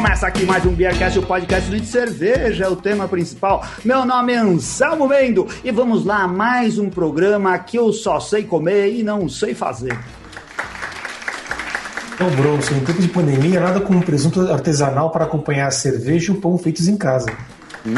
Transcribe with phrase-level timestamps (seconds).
[0.00, 3.62] Começa aqui mais um Beercast, o podcast de cerveja, é o tema principal.
[3.84, 8.44] Meu nome é Anselmo Mendo e vamos lá, mais um programa que eu só sei
[8.44, 9.94] comer e não sei fazer.
[12.14, 16.32] Então, Bronson, em tempo de pandemia, nada como um presunto artesanal para acompanhar a cerveja
[16.32, 17.30] e o pão feitos em casa.
[17.84, 17.92] Hum.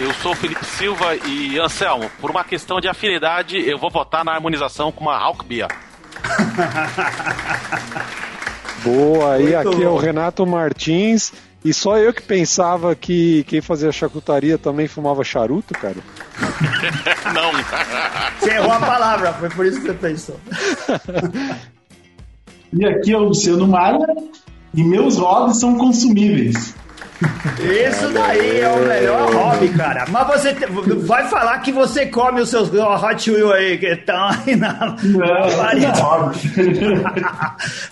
[0.00, 4.24] Eu sou o Felipe Silva e, Anselmo, por uma questão de afinidade, eu vou votar
[4.24, 5.68] na harmonização com uma Hawk Beer.
[8.82, 9.82] Boa, aí aqui bom.
[9.82, 11.32] é o Renato Martins.
[11.64, 15.96] E só eu que pensava que quem fazia charcutaria também fumava charuto, cara.
[17.34, 17.50] Não.
[18.38, 20.40] Você errou a palavra, foi por isso que você pensou.
[22.72, 24.06] E aqui é o Luciano Maia
[24.74, 26.74] e meus hobbies são consumíveis.
[27.58, 30.04] Isso daí é o melhor hobby, cara.
[30.08, 30.66] Mas você te...
[30.66, 34.96] vai falar que você come os seus Hot Wheels aí que estão aí na.
[35.02, 36.32] Não, não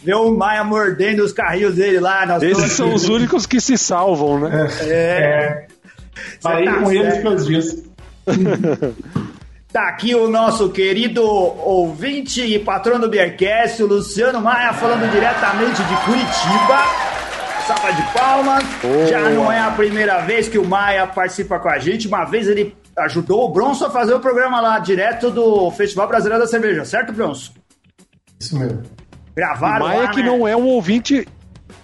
[0.03, 2.25] Vê o Maia mordendo os carrinhos dele lá.
[2.41, 4.69] Esses são os únicos que se salvam, né?
[4.81, 4.86] É.
[4.86, 5.67] é.
[6.41, 7.03] Parei tá com certo.
[7.03, 7.77] eles pelos dias.
[9.73, 15.83] Tá aqui o nosso querido ouvinte e patrão do Beercast, o Luciano Maia, falando diretamente
[15.83, 17.16] de Curitiba.
[17.67, 18.64] Salva de palmas.
[18.84, 19.06] Oh.
[19.06, 22.06] Já não é a primeira vez que o Maia participa com a gente.
[22.06, 26.45] Uma vez ele ajudou o Bronson a fazer o programa lá, direto do Festival Brasileiro
[26.45, 27.53] da Cerveja, certo, Bronson?
[28.39, 28.83] Isso mesmo.
[29.34, 30.27] Gravaram o Maia lá, que né?
[30.27, 31.27] não é um ouvinte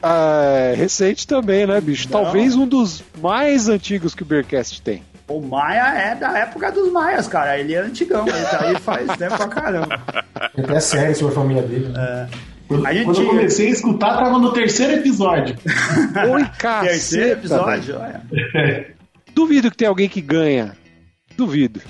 [0.02, 2.08] uh, recente também, né, bicho?
[2.10, 2.22] Não.
[2.22, 5.02] Talvez um dos mais antigos que o Beercast tem.
[5.26, 7.58] O Maia é da época dos Maias, cara.
[7.58, 10.00] Ele é antigão, ele tá aí faz tempo pra caramba.
[10.34, 11.88] Até série sobre a família dele.
[11.88, 12.28] Né?
[12.30, 12.51] É.
[12.80, 13.04] Quando, gente...
[13.04, 15.56] quando, eu comecei a escutar, tava no terceiro episódio.
[16.32, 16.88] Oi, cara.
[16.88, 18.22] Terceiro episódio, olha.
[19.34, 20.76] Duvido que tenha alguém que ganha.
[21.36, 21.80] Duvido.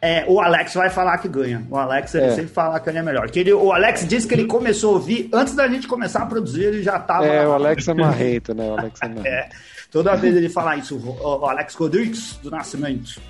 [0.00, 1.64] É, o Alex vai falar que ganha.
[1.70, 2.30] O Alex ele é.
[2.30, 3.30] sempre fala que ele é melhor.
[3.30, 6.26] Que ele, o Alex disse que ele começou a ouvir antes da gente começar a
[6.26, 7.26] produzir, ele já tava.
[7.26, 8.64] É, o Alex é marrento, né?
[8.64, 9.26] O Alex é marrento.
[9.28, 9.48] é.
[9.92, 13.20] Toda vez ele fala isso, o Alex Rodrigues, do Nascimento.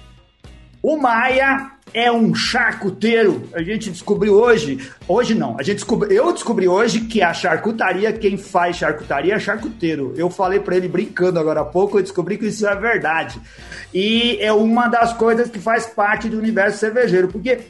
[0.82, 3.48] O Maia é um charcuteiro.
[3.54, 8.12] A gente descobriu hoje, hoje não, a gente descobri, eu descobri hoje que a charcutaria,
[8.12, 10.12] quem faz charcutaria é charcuteiro.
[10.16, 13.40] Eu falei para ele brincando agora há pouco, eu descobri que isso é verdade.
[13.94, 17.60] E é uma das coisas que faz parte do universo cervejeiro, porque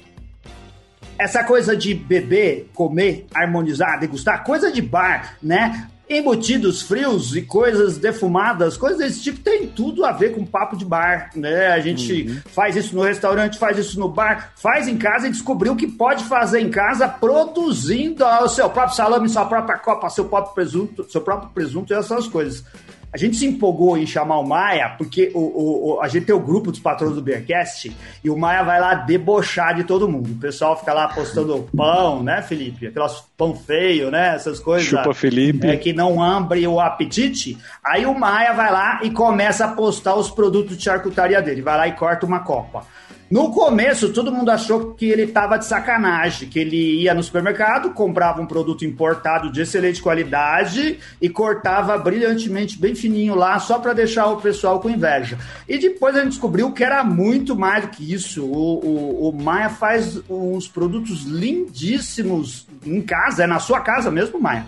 [1.18, 5.88] essa coisa de beber, comer, harmonizar, degustar, coisa de bar, né?
[6.08, 10.84] Embutidos frios e coisas defumadas, coisas desse tipo, tem tudo a ver com papo de
[10.84, 11.68] bar, né?
[11.68, 12.40] A gente uhum.
[12.46, 16.24] faz isso no restaurante, faz isso no bar, faz em casa e descobriu que pode
[16.24, 21.20] fazer em casa produzindo o seu próprio salame, sua própria copa, seu próprio presunto, seu
[21.20, 22.64] próprio presunto e essas coisas.
[23.12, 26.34] A gente se empolgou em chamar o Maia, porque o, o, o, a gente tem
[26.34, 30.32] o grupo dos patrões do Beercast e o Maia vai lá debochar de todo mundo.
[30.32, 32.86] O pessoal fica lá postando pão, né, Felipe?
[32.86, 34.34] Aquelas pão feio, né?
[34.34, 34.88] Essas coisas.
[34.88, 35.66] Chupa, Felipe.
[35.66, 37.58] É, que não abre o apetite.
[37.84, 41.60] Aí o Maia vai lá e começa a postar os produtos de charcutaria dele.
[41.60, 42.86] Vai lá e corta uma copa.
[43.32, 47.94] No começo, todo mundo achou que ele estava de sacanagem, que ele ia no supermercado,
[47.94, 53.94] comprava um produto importado de excelente qualidade e cortava brilhantemente, bem fininho lá, só para
[53.94, 55.38] deixar o pessoal com inveja.
[55.66, 58.44] E depois a gente descobriu que era muito mais do que isso.
[58.44, 64.38] O, o, o Maia faz uns produtos lindíssimos em casa, é na sua casa mesmo,
[64.38, 64.66] Maia?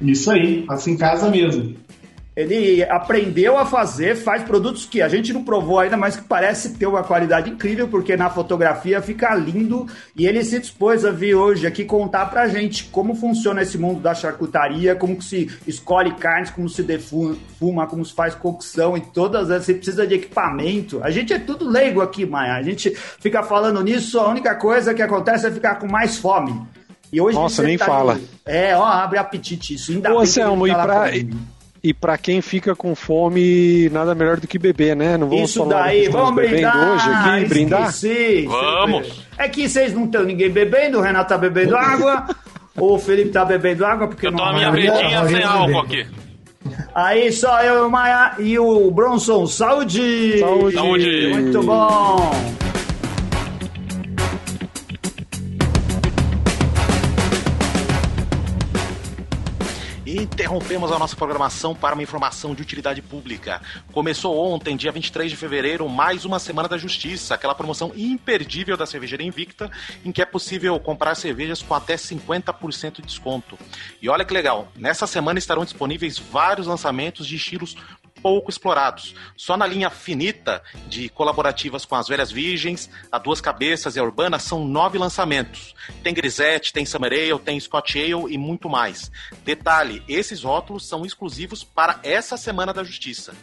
[0.00, 1.74] Isso aí, faço em casa mesmo.
[2.34, 6.70] Ele aprendeu a fazer, faz produtos que a gente não provou ainda, mas que parece
[6.70, 9.86] ter uma qualidade incrível, porque na fotografia fica lindo.
[10.16, 14.00] E ele se dispôs a vir hoje aqui contar pra gente como funciona esse mundo
[14.00, 19.02] da charcutaria, como que se escolhe carnes, como se defuma, como se faz cocção e
[19.02, 19.66] todas essas.
[19.66, 21.04] Você precisa de equipamento.
[21.04, 22.54] A gente é tudo leigo aqui, Maia.
[22.54, 26.66] A gente fica falando nisso, a única coisa que acontece é ficar com mais fome.
[27.12, 28.18] E hoje Nossa, nem tá fala.
[28.46, 29.92] É, ó, abre apetite isso.
[29.92, 31.10] Ainda Ô, Anselmo, e pra.
[31.84, 35.16] E para quem fica com fome, nada melhor do que beber, né?
[35.16, 37.90] Não vamos Isso falar daí, vamos brindar hoje aqui, brindar?
[38.46, 39.26] Vamos!
[39.36, 42.28] É que vocês não estão ninguém bebendo, o Renato tá bebendo água,
[42.76, 44.38] o Felipe tá bebendo água porque eu não...
[44.38, 46.06] tô a minha brindinha sem álcool aqui.
[46.94, 49.46] Aí só eu, o Maia e o Bronson.
[49.48, 50.38] Saúde!
[50.38, 50.74] Saúde!
[50.76, 51.30] Saúde.
[51.32, 52.61] Muito bom!
[60.52, 63.62] Interrompemos a nossa programação para uma informação de utilidade pública.
[63.90, 68.84] Começou ontem, dia 23 de fevereiro, mais uma Semana da Justiça, aquela promoção imperdível da
[68.84, 69.70] cervejaria Invicta,
[70.04, 73.58] em que é possível comprar cervejas com até 50% de desconto.
[74.02, 77.74] E olha que legal, nessa semana estarão disponíveis vários lançamentos de estilos
[78.22, 79.14] pouco explorados.
[79.36, 84.02] Só na linha finita de colaborativas com as Velhas Virgens, a Duas Cabeças e a
[84.04, 85.74] Urbana são nove lançamentos.
[86.02, 89.10] Tem Grisette, tem Summer Ale, tem Scott Ale e muito mais.
[89.44, 93.34] Detalhe, esses rótulos são exclusivos para essa Semana da Justiça.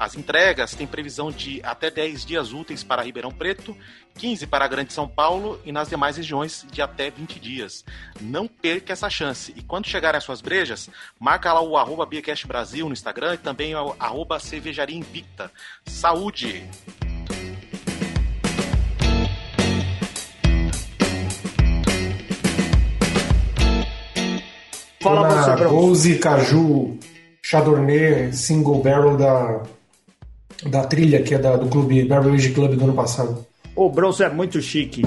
[0.00, 3.76] As entregas têm previsão de até 10 dias úteis para Ribeirão Preto,
[4.14, 7.84] 15 para a Grande São Paulo e nas demais regiões de até 20 dias.
[8.18, 9.52] Não perca essa chance.
[9.54, 10.88] E quando chegarem as suas brejas,
[11.18, 12.08] marca lá o arroba
[12.46, 15.52] Brasil no Instagram e também o arroba Cervejaria Invicta.
[15.84, 16.66] Saúde!
[25.02, 26.98] Fala na você, Rose Caju
[27.42, 29.62] Chardonnay Single Barrel da,
[30.66, 33.46] da trilha, que é da, do clube Barrel Age Club do ano passado.
[33.74, 35.02] O Bronson é muito chique.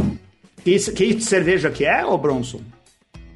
[0.64, 2.62] Que, que cerveja que é, ô Bronson?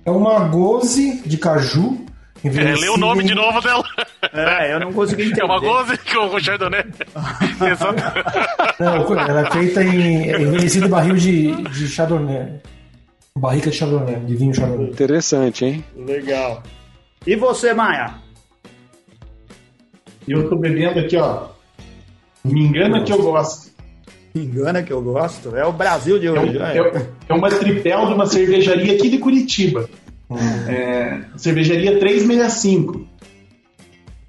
[0.04, 2.06] É uma Goze de caju.
[2.44, 3.84] É, lê o nome de novo dela.
[4.34, 5.42] É, eu não consegui entender.
[5.42, 6.86] É uma Goze com Chardonnay.
[7.72, 8.04] Exato.
[8.80, 12.62] Não, ela é feita em envelhecido barril de, de Chardonnay.
[13.38, 14.90] Barrica de Chardonnay, de vinho Chardonnay.
[14.90, 15.84] Interessante, hein?
[15.96, 16.64] Legal.
[17.26, 18.16] E você, Maia?
[20.28, 21.48] Eu tô bebendo aqui, ó.
[22.44, 23.72] Me engana que eu gosto.
[24.34, 25.56] Me engana que eu gosto?
[25.56, 26.58] É o Brasil de hoje.
[26.58, 29.90] É, é, é uma tripel de uma cervejaria aqui de Curitiba.
[30.30, 30.38] Hum.
[30.68, 33.08] É, cervejaria 365.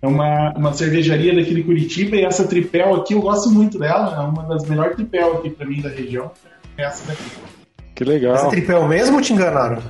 [0.01, 4.15] É uma, uma cervejaria daqui de Curitiba e essa tripel aqui eu gosto muito dela.
[4.15, 6.31] É uma das melhores tripel aqui pra mim da região.
[6.77, 7.25] É essa daqui.
[7.99, 8.37] Que legal.
[8.37, 9.83] Essa tripel mesmo ou te enganaram?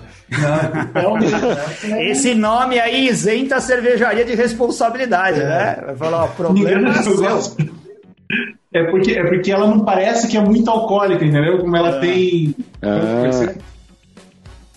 [0.95, 1.29] Não, né?
[2.09, 5.45] Esse nome aí isenta a cervejaria de responsabilidade, é.
[5.45, 5.83] né?
[5.85, 7.23] Vai falar, ó, problema é seu.
[8.73, 11.59] É porque, é porque ela não parece que é muito alcoólica, entendeu?
[11.59, 12.01] Como ela é.
[12.01, 12.57] tem.
[12.81, 13.53] Ah.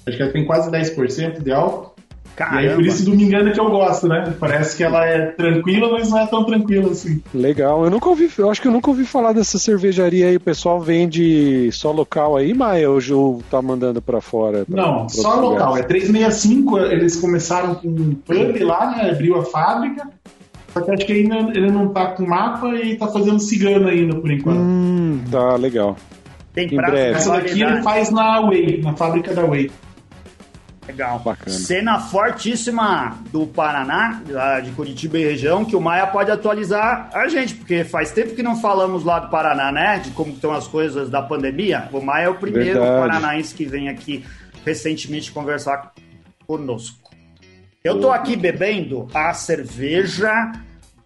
[0.06, 1.91] Acho que ela tem quase 10% de álcool.
[2.36, 2.62] Caramba.
[2.62, 4.34] E aí, por isso, do Me Engana que eu gosto, né?
[4.40, 7.22] Parece que ela é tranquila, mas não é tão tranquila assim.
[7.34, 7.84] Legal.
[7.84, 10.38] Eu nunca ouvi, eu acho que eu nunca ouvi falar dessa cervejaria aí.
[10.38, 14.66] O pessoal vende só local aí, Maia, ou o tá mandando para fora?
[14.66, 15.78] Pra, não, pra só local.
[15.78, 19.12] É 365, eles começaram com um pub lá, né?
[19.12, 20.10] Abriu a fábrica.
[20.74, 24.16] Só que acho que ainda ele não tá com mapa e tá fazendo cigano ainda,
[24.16, 24.60] por enquanto.
[24.60, 25.98] Hum, tá, legal.
[26.54, 27.18] Tem em breve.
[27.18, 29.70] Essa daqui ele faz na Way, na fábrica da Way.
[30.92, 31.20] Legal.
[31.20, 31.58] Bacana.
[31.58, 34.22] Cena fortíssima do Paraná,
[34.64, 38.44] de Curitiba e região, que o Maia pode atualizar a gente, porque faz tempo que
[38.44, 40.00] não falamos lá do Paraná, né?
[40.00, 41.88] De como estão as coisas da pandemia.
[41.92, 43.10] O Maia é o primeiro Verdade.
[43.10, 44.26] paranaense que vem aqui
[44.66, 45.94] recentemente conversar
[46.46, 47.10] conosco.
[47.84, 50.52] Eu tô aqui bebendo a cerveja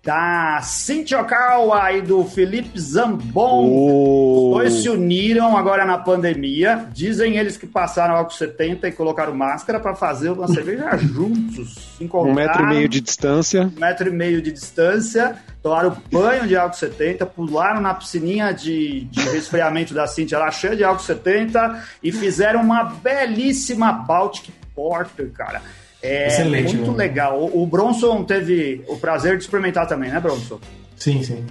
[0.06, 3.68] da Cintia Okawa e do Felipe Zambon.
[3.68, 4.50] Oh.
[4.52, 6.88] Os dois se uniram agora na pandemia.
[6.94, 11.98] Dizem eles que passaram álcool 70 e colocaram máscara para fazer uma cerveja juntos.
[12.00, 13.64] Um metro e meio de distância.
[13.76, 15.38] Um metro e meio de distância.
[15.64, 20.76] Tomaram banho de álcool 70, pularam na piscininha de, de resfriamento da Cintia lá cheia
[20.76, 25.64] de álcool 70 e fizeram uma belíssima Baltic Porter, cara.
[26.06, 26.98] É Excelente, muito né?
[26.98, 27.40] legal.
[27.40, 30.60] O, o Bronson teve o prazer de experimentar também, né, Bronson?
[30.96, 31.46] Sim, sim.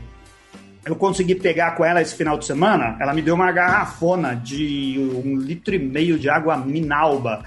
[0.85, 2.97] Eu consegui pegar com ela esse final de semana.
[3.01, 7.43] Ela me deu uma garrafona de um litro e meio de água Minalba.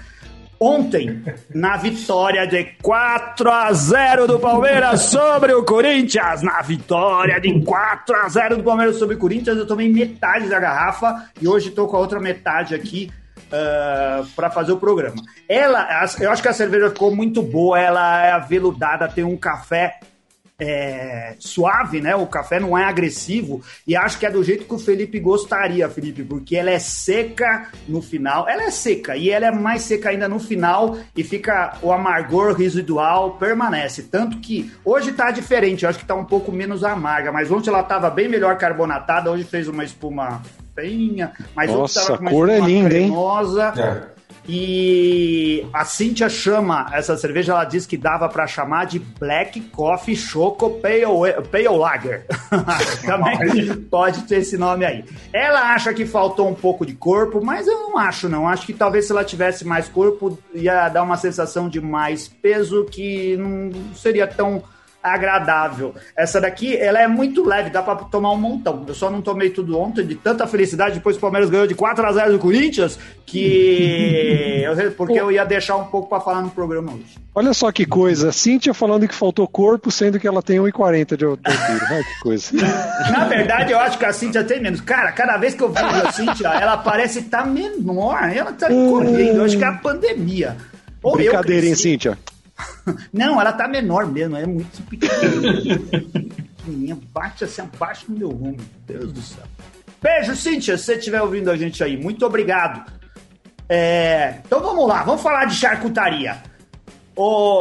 [0.60, 1.22] Ontem,
[1.54, 8.16] na vitória de 4 a 0 do Palmeiras sobre o Corinthians, na vitória de 4
[8.16, 11.86] a 0 do Palmeiras sobre o Corinthians, eu tomei metade da garrafa e hoje estou
[11.86, 13.08] com a outra metade aqui
[13.38, 15.22] uh, ah, para fazer o programa.
[15.48, 19.98] Ela, eu acho que a cerveja ficou muito boa, ela é aveludada, tem um café
[20.60, 22.16] é, suave, né?
[22.16, 25.88] O café não é agressivo e acho que é do jeito que o Felipe gostaria,
[25.88, 28.48] Felipe, porque ela é seca no final.
[28.48, 32.54] Ela é seca e ela é mais seca ainda no final e fica o amargor
[32.54, 34.02] residual permanece.
[34.02, 37.70] Tanto que hoje tá diferente, eu acho que tá um pouco menos amarga, mas ontem
[37.70, 40.42] ela tava bem melhor carbonatada, hoje fez uma espuma
[40.78, 43.72] feinha, mas Nossa, a cor é linda, cremosa.
[43.76, 43.82] hein?
[43.82, 44.18] É.
[44.50, 50.16] E a Cintia chama essa cerveja, ela diz que dava para chamar de Black Coffee
[50.16, 51.04] Choco Pale,
[51.52, 52.24] Pale Lager.
[53.04, 55.04] Também pode ter esse nome aí.
[55.34, 58.48] Ela acha que faltou um pouco de corpo, mas eu não acho, não.
[58.48, 62.86] Acho que talvez se ela tivesse mais corpo, ia dar uma sensação de mais peso
[62.86, 64.62] que não seria tão
[65.12, 65.94] agradável.
[66.16, 68.84] Essa daqui, ela é muito leve, dá para tomar um montão.
[68.86, 72.06] Eu só não tomei tudo ontem, de tanta felicidade, depois o Palmeiras ganhou de 4
[72.06, 74.64] a 0 do Corinthians, que...
[74.96, 77.18] porque eu ia deixar um pouco para falar no programa hoje.
[77.34, 81.24] Olha só que coisa, Cíntia falando que faltou corpo, sendo que ela tem 1,40 de
[81.24, 81.56] altura.
[81.90, 82.50] Olha que coisa.
[83.12, 84.80] Na verdade, eu acho que a Cíntia tem menos.
[84.80, 88.30] Cara, cada vez que eu vejo a Cíntia, ela parece estar tá menor.
[88.32, 89.38] Ela tá correndo.
[89.38, 90.56] Eu acho que é a pandemia.
[91.02, 92.18] Ou Brincadeira, hein, Cíntia?
[93.12, 94.36] Não, ela tá menor mesmo.
[94.36, 96.98] É muito pequenininha.
[97.12, 98.56] Bate assim abaixo do meu rumo.
[98.86, 99.44] Deus do céu.
[100.00, 101.96] Beijo, Cíntia, se você estiver ouvindo a gente aí.
[101.96, 102.90] Muito obrigado.
[103.68, 104.36] É...
[104.46, 106.40] Então vamos lá, vamos falar de charcutaria.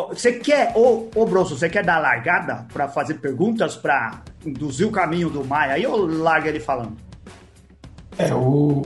[0.09, 4.91] Você quer, ô, ô Bronson, você quer dar largada para fazer perguntas para induzir o
[4.91, 5.73] caminho do Maia?
[5.73, 6.95] Aí eu largo ele falando.
[8.19, 8.83] É, o,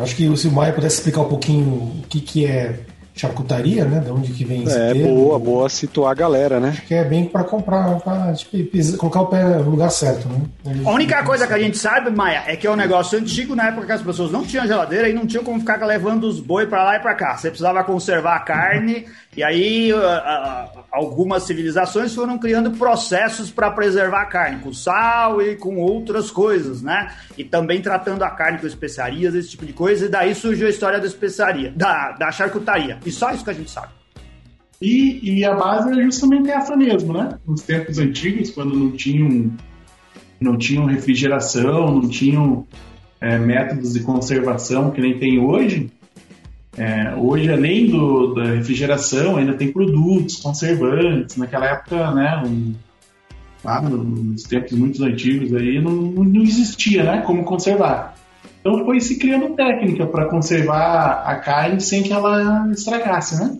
[0.00, 2.80] acho que se o Maia pudesse explicar um pouquinho o que, que é
[3.20, 4.00] charcutaria, né?
[4.00, 5.14] De onde que vem esse É, termo.
[5.14, 6.70] boa, boa situar a galera, né?
[6.70, 10.40] Acho que é bem para comprar, pra, tipo, colocar o pé no lugar certo, né?
[10.84, 13.68] A única coisa que a gente sabe, Maia, é que é um negócio antigo na
[13.68, 16.66] época que as pessoas não tinham geladeira e não tinham como ficar levando os boi
[16.66, 17.36] para lá e para cá.
[17.36, 19.06] Você precisava conservar a carne
[19.36, 25.40] e aí uh, uh, algumas civilizações foram criando processos para preservar a carne, com sal
[25.40, 27.12] e com outras coisas, né?
[27.36, 30.70] E também tratando a carne com especiarias, esse tipo de coisa, e daí surgiu a
[30.70, 32.98] história da especiaria, da, da charcutaria.
[33.08, 33.92] E só isso que a gente sabe.
[34.80, 37.38] E, e a base é justamente essa mesmo, né?
[37.46, 39.50] Nos tempos antigos, quando não tinham,
[40.40, 42.66] não tinham refrigeração, não tinham
[43.20, 45.90] é, métodos de conservação que nem tem hoje,
[46.76, 51.36] é, hoje, além do, da refrigeração, ainda tem produtos, conservantes.
[51.36, 52.72] Naquela época, né, um,
[53.64, 58.14] lá nos tempos muito antigos, aí não, não existia né, como conservar.
[58.60, 63.56] Então foi se criando técnica para conservar a carne sem que ela estragasse, né?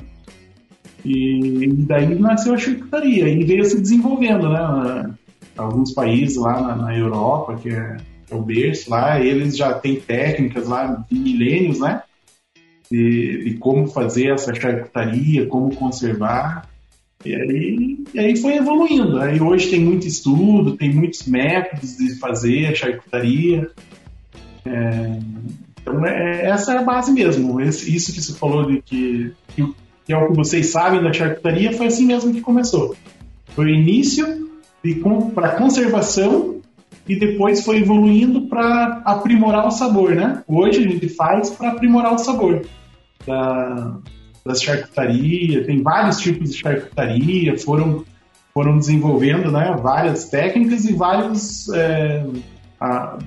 [1.05, 5.15] E, daí nasceu a charcutaria e veio se desenvolvendo, né?
[5.57, 7.97] Alguns países lá na, na Europa, que é,
[8.31, 12.03] é, o berço lá, eles já têm técnicas lá de milênios, né?
[12.91, 16.69] de, de como fazer essa charcutaria, como conservar.
[17.25, 19.19] E aí, e aí foi evoluindo.
[19.19, 23.71] Aí hoje tem muito estudo, tem muitos métodos de fazer a charcutaria.
[24.69, 25.19] É,
[25.81, 27.61] então é, essa é a base mesmo.
[27.61, 31.13] Esse, isso que você falou de que, que, que, é o que vocês sabem da
[31.13, 32.95] charcutaria foi assim mesmo que começou.
[33.55, 34.49] Foi o início
[35.35, 36.61] para conservação
[37.09, 40.43] e depois foi evoluindo para aprimorar o sabor, né?
[40.47, 42.67] Hoje a gente faz para aprimorar o sabor
[43.27, 48.05] da, charcutaria, tem vários tipos de charcutaria, foram,
[48.55, 51.69] foram desenvolvendo né, várias técnicas e vários.
[51.71, 52.25] É,
[52.81, 53.19] a,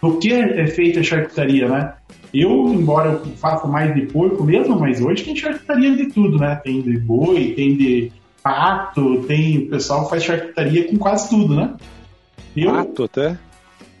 [0.00, 1.92] do que é feita a charcutaria, né?
[2.32, 6.60] Eu, embora eu faça mais de porco mesmo, mas hoje tem charcutaria de tudo, né?
[6.62, 9.58] Tem de boi, tem de pato, tem.
[9.58, 11.74] O pessoal faz charcutaria com quase tudo, né?
[12.56, 13.38] Eu, pato até?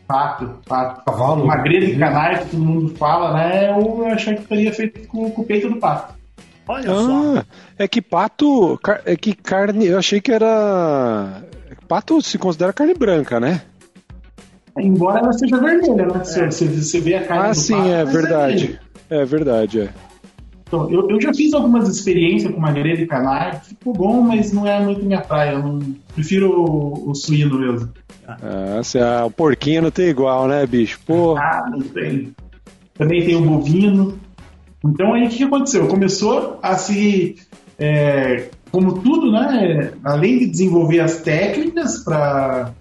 [0.06, 1.04] Pato, pato.
[1.04, 1.44] Cavalo.
[1.44, 3.70] Uma grelha de canais que todo mundo fala, né?
[3.70, 6.14] Eu achei que teria feito com, com o peito do pato.
[6.68, 7.44] Olha ah, só.
[7.78, 8.78] É que pato.
[9.04, 9.86] É que carne.
[9.86, 11.42] Eu achei que era.
[11.88, 13.62] Pato se considera carne branca, né?
[14.78, 16.24] Embora ela seja vermelha, né?
[16.24, 16.50] Você, é.
[16.50, 17.50] você vê a carne.
[17.50, 18.80] Ah, sim, pato, é verdade.
[19.08, 19.88] É verdade, é.
[20.70, 24.52] Então, eu, eu já fiz algumas experiências com uma grelha de canais, ficou bom, mas
[24.52, 25.54] não é muito minha praia.
[25.54, 25.80] Eu não,
[26.14, 27.92] prefiro o, o suíno mesmo.
[28.28, 31.00] Ah, se a, o porquinho não tem igual, né, bicho?
[31.04, 31.40] Porra.
[31.40, 32.32] Ah, não tem.
[32.94, 34.16] Também tem o bovino.
[34.84, 35.88] Então aí o que aconteceu?
[35.88, 37.34] Começou a se.
[37.76, 39.92] É, como tudo, né?
[40.04, 42.72] Além de desenvolver as técnicas para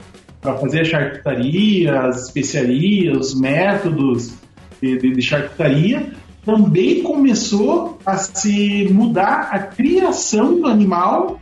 [0.42, 4.34] fazer a charcutaria, as especiarias, os métodos
[4.82, 6.12] de, de, de charcutaria,
[6.46, 11.40] também começou a se mudar a criação do animal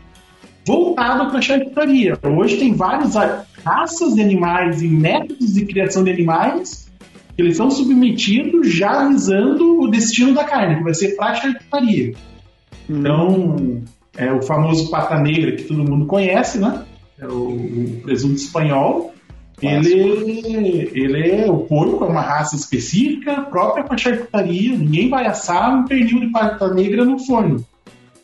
[0.66, 2.18] voltado para a charcutaria.
[2.24, 3.14] Hoje tem vários
[3.64, 6.88] raças de animais e métodos de criação de animais
[7.36, 11.36] que eles são submetidos já visando o destino da carne, que vai ser para a
[11.36, 12.14] charcutaria.
[12.90, 13.84] Então,
[14.18, 16.84] é o famoso pata negra que todo mundo conhece, né?
[17.20, 19.14] É o, o presunto espanhol.
[19.62, 24.78] Ele, ele é o porco, é uma raça específica, própria para charcutaria.
[24.78, 27.66] Ninguém vai assar um pernil de pata negra no forno.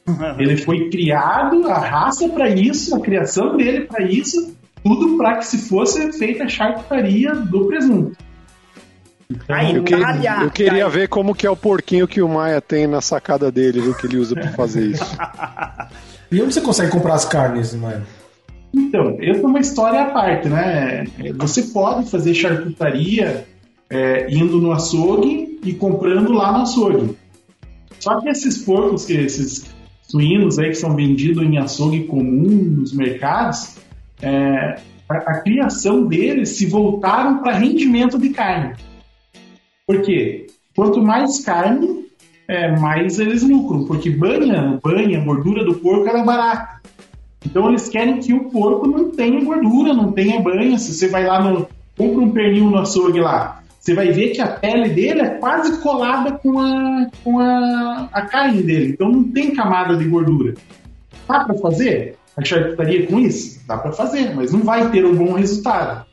[0.38, 5.48] Ele foi criado, a raça para isso, a criação dele para isso, tudo para que
[5.48, 8.18] se fosse feita a charcutaria do presunto.
[9.30, 12.86] Então, eu, que, eu, queria ver como que é o porquinho que o Maia tem
[12.86, 15.18] na sacada dele, viu, que ele usa para fazer isso.
[16.32, 18.04] e onde você consegue comprar as carnes, Maia?
[18.74, 21.06] Então, eu tenho uma história à parte, né?
[21.36, 23.46] Você pode fazer charcutaria
[23.90, 27.16] é, indo no açougue e comprando lá no açougue.
[28.00, 32.50] Só que esses porcos, que esses suínos aí que são vendidos em açougue comum
[32.80, 33.78] nos mercados,
[34.22, 38.76] é, a, a, criação deles se voltaram para rendimento de carne.
[39.86, 40.48] Por quê?
[40.76, 42.06] Quanto mais carne,
[42.48, 46.82] é, mais eles lucram, porque banha, banha, gordura do porco era barata.
[47.46, 50.78] Então eles querem que o porco não tenha gordura, não tenha banha.
[50.78, 51.68] Se você vai lá no.
[51.98, 55.82] compra um pernil no açougue lá, você vai ver que a pele dele é quase
[55.82, 58.94] colada com a, com a, a carne dele.
[58.94, 60.54] Então não tem camada de gordura.
[61.28, 63.62] Dá para fazer a charcutaria com isso?
[63.68, 66.06] Dá para fazer, mas não vai ter um bom resultado.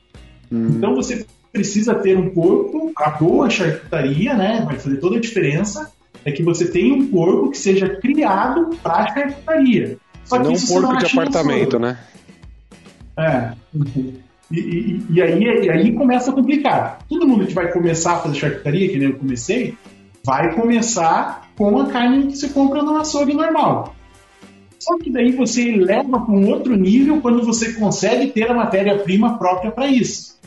[0.53, 0.75] Hum.
[0.77, 4.63] Então você precisa ter um porco, a boa charcutaria, né?
[4.67, 5.93] Vai fazer toda a diferença.
[6.25, 9.97] É que você tenha um porco que seja criado para charcutaria.
[10.31, 11.99] Só que não um porco de apartamento, né?
[13.19, 13.51] É.
[14.53, 17.01] E, e, e, aí, e aí começa a complicar.
[17.09, 19.77] Todo mundo que vai começar a fazer charcutaria, que nem eu comecei,
[20.25, 23.93] vai começar com a carne que você compra no açougue normal.
[24.79, 29.37] Só que daí você leva para um outro nível quando você consegue ter a matéria-prima
[29.37, 30.39] própria para isso.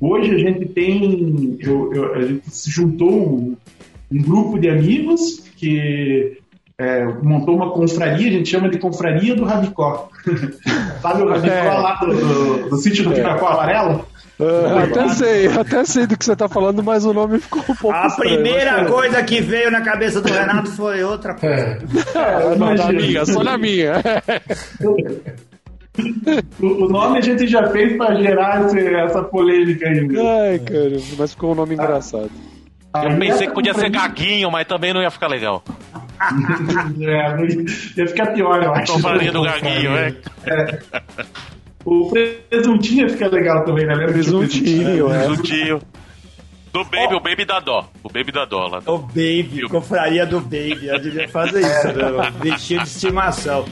[0.00, 1.58] Hoje a gente tem.
[1.60, 3.56] Eu, eu, a gente se juntou um,
[4.10, 6.35] um grupo de amigos que
[6.78, 10.10] é, montou uma confraria, a gente chama de confraria do Rabicó.
[11.00, 11.78] Sabe o Rabicó é.
[11.78, 13.14] lá do, do, do sítio do é.
[13.14, 14.06] Piracó Amarelo?
[14.38, 17.74] Uh, até sei, até sei do que você está falando, mas o nome ficou um
[17.74, 21.78] pouco A estranho, primeira coisa que veio na cabeça do Renato foi outra coisa.
[22.14, 22.52] É.
[22.52, 23.94] É, não, na minha, só na minha.
[26.60, 30.00] o, o, nome a gente já fez para gerar esse, essa polêmica aí.
[30.00, 32.30] Ai, cara, mas ficou um nome engraçado.
[32.94, 35.64] Eu pensei que podia ser gaguinho, mas também não ia ficar legal.
[37.00, 38.98] É, ia ficar pior, eu acho.
[39.32, 40.14] Do gaguinho, é.
[40.46, 40.78] é.
[41.84, 43.94] O presuntinho fica legal também, né?
[43.94, 45.18] Presuntinho, é.
[45.18, 45.80] Presuntinho.
[46.72, 47.16] Do Baby, oh.
[47.16, 47.88] o Baby da Dó.
[48.02, 48.82] O Baby da Dó lá.
[48.86, 49.68] O Baby, o...
[49.70, 50.88] confraria do Baby.
[50.88, 52.32] Eu devia fazer isso, né?
[52.40, 53.64] Bichinho de estimação.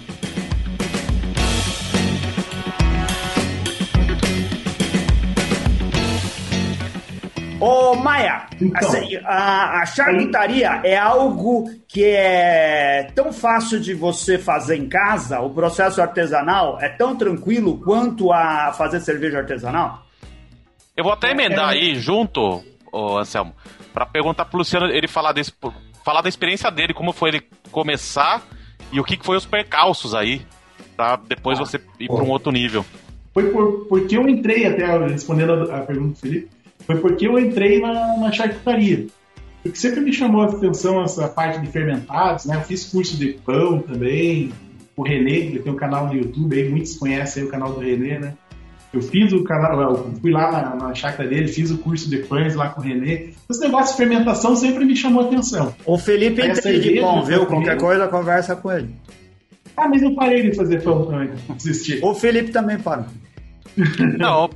[7.64, 8.90] Ô, Maia, então,
[9.24, 15.48] a, a charcutaria é algo que é tão fácil de você fazer em casa, o
[15.48, 20.04] processo artesanal é tão tranquilo quanto a fazer cerveja artesanal?
[20.94, 23.54] Eu vou até emendar é, aí junto, ô, Anselmo,
[23.94, 25.50] para perguntar pro Luciano ele falar, desse,
[26.04, 28.42] falar da experiência dele, como foi ele começar
[28.92, 30.42] e o que, que foi os percalços aí,
[30.94, 32.84] pra depois ah, você ir para um outro nível.
[33.32, 36.53] Foi por, porque eu entrei até respondendo a, a pergunta do Felipe
[36.86, 39.06] foi porque eu entrei na, na charcutaria.
[39.62, 42.56] Porque sempre me chamou a atenção essa parte de fermentados, né?
[42.56, 44.52] Eu fiz curso de pão também.
[44.94, 48.18] O Renê, ele tem um canal no YouTube aí, muitos conhecem o canal do Renê,
[48.18, 48.34] né?
[48.92, 52.18] Eu fiz o canal, eu fui lá na, na chácara dele, fiz o curso de
[52.18, 53.30] pães lá com o Renê.
[53.50, 55.74] Esse negócio de fermentação sempre me chamou a atenção.
[55.84, 57.44] O Felipe entende de pão, viu?
[57.46, 58.90] Qualquer coisa, conversa com ele.
[59.76, 61.98] Ah, mas eu parei de fazer pão também, desistir.
[62.04, 63.06] O Felipe também para.
[64.18, 64.50] Não,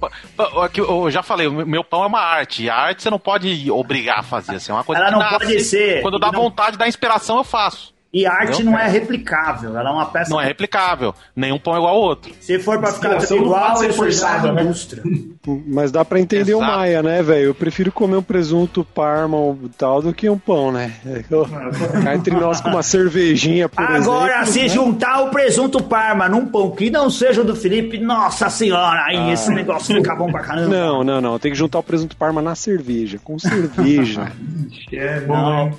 [0.77, 2.65] eu já falei, o meu pão é uma arte.
[2.65, 4.57] E a arte você não pode obrigar a fazer.
[4.57, 6.03] Assim, é uma coisa Ela não nasce, pode ser.
[6.03, 6.43] Quando dá não...
[6.43, 7.95] vontade, dá inspiração, eu faço.
[8.19, 10.29] E a arte não é replicável, ela é uma peça.
[10.29, 11.15] Não é replicável.
[11.37, 12.33] Nenhum pão é igual ao outro.
[12.41, 14.63] Se for pra ficar tudo igual, é forçado, né?
[14.65, 15.05] indústria.
[15.69, 16.65] Mas dá pra entender Exato.
[16.65, 17.45] o Maia, né, velho?
[17.45, 20.95] Eu prefiro comer um presunto parma ou tal do que um pão, né?
[22.03, 24.69] Cá entre nós com uma cervejinha, por Agora, exemplo, se né?
[24.69, 29.33] juntar o presunto parma num pão que não seja do Felipe, nossa senhora, aí ah.
[29.33, 30.69] esse negócio fica bom pra caramba.
[30.69, 31.39] Não, não, não.
[31.39, 34.33] Tem que juntar o presunto parma na cerveja, com cerveja.
[34.93, 35.73] é bom, não.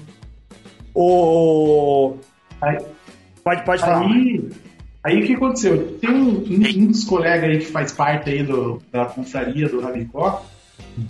[0.95, 2.17] O.
[2.61, 2.77] Aí,
[3.43, 4.05] pode, pode falar.
[4.05, 4.49] Aí,
[5.03, 5.97] aí o que aconteceu?
[5.99, 10.45] Tem um, um, dos colegas aí que faz parte aí do, da confraria do Rabicó.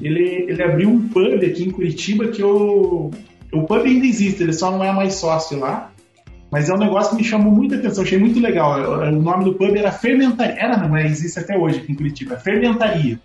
[0.01, 3.11] Ele, ele abriu um pub aqui em Curitiba que eu.
[3.51, 5.91] O pub ainda existe, ele só não é mais sócio lá.
[6.51, 8.79] Mas é um negócio que me chamou muita atenção, achei muito legal.
[9.07, 10.55] O nome do pub era Fermentaria.
[10.57, 11.05] Era, não é?
[11.05, 12.37] Existe até hoje aqui em Curitiba.
[12.37, 13.19] Fermentaria.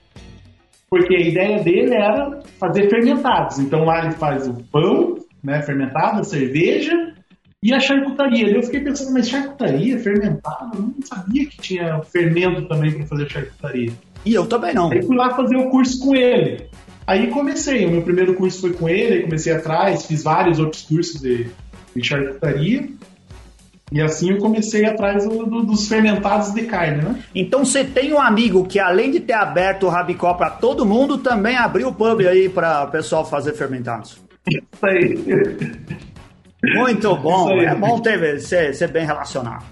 [0.90, 3.58] Porque a ideia dele era fazer fermentados.
[3.58, 7.13] Então lá ele faz o pão, né, fermentado, a cerveja
[7.64, 8.46] e a charcutaria.
[8.50, 10.76] Eu fiquei pensando, mas charcutaria fermentado?
[10.76, 13.90] Eu não sabia que tinha fermento também para fazer charcutaria.
[14.22, 14.92] E eu também não.
[14.92, 16.66] Aí fui lá fazer o curso com ele.
[17.06, 20.82] Aí comecei, o meu primeiro curso foi com ele, aí comecei atrás, fiz vários outros
[20.82, 21.46] cursos de,
[21.96, 22.86] de charcutaria.
[23.90, 27.22] E assim eu comecei atrás do, do, dos fermentados de carne, né?
[27.34, 31.16] Então você tem um amigo que além de ter aberto o Rabicó para todo mundo,
[31.16, 34.22] também abriu o pub aí para o pessoal fazer fermentados.
[34.46, 35.18] Isso aí.
[36.74, 39.64] Muito bom, é bom ter, ser, ser bem relacionado.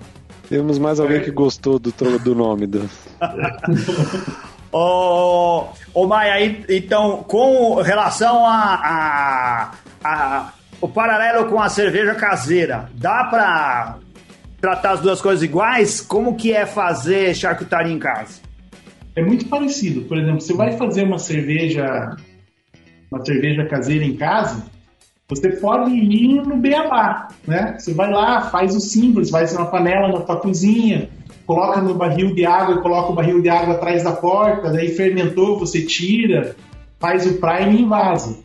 [0.48, 2.88] Temos mais alguém que gostou do, do nome do.
[4.72, 12.88] Ô, ô Maia, então, com relação a, a, a, o paralelo com a cerveja caseira,
[12.94, 13.98] dá pra
[14.62, 16.00] tratar as duas coisas iguais?
[16.00, 18.40] Como que é fazer charcutaria em casa?
[19.14, 20.02] é muito parecido.
[20.02, 22.16] Por exemplo, você vai fazer uma cerveja,
[23.10, 24.64] uma cerveja caseira em casa,
[25.34, 27.76] você pode ir no beabá, né?
[27.78, 31.08] Você vai lá, faz o simples, vai ser uma panela na tua cozinha,
[31.46, 35.58] coloca no barril de água, coloca o barril de água atrás da porta, daí fermentou,
[35.58, 36.54] você tira,
[36.98, 38.42] faz o prime e invase.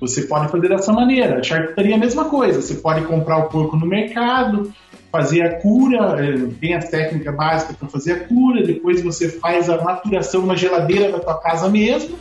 [0.00, 1.38] Você pode fazer dessa maneira.
[1.38, 2.62] A charcutaria é a mesma coisa.
[2.62, 4.72] Você pode comprar o porco no mercado,
[5.12, 9.68] fazer a cura, é, tem as técnicas básicas para fazer a cura, depois você faz
[9.68, 12.18] a maturação na geladeira da tua casa mesmo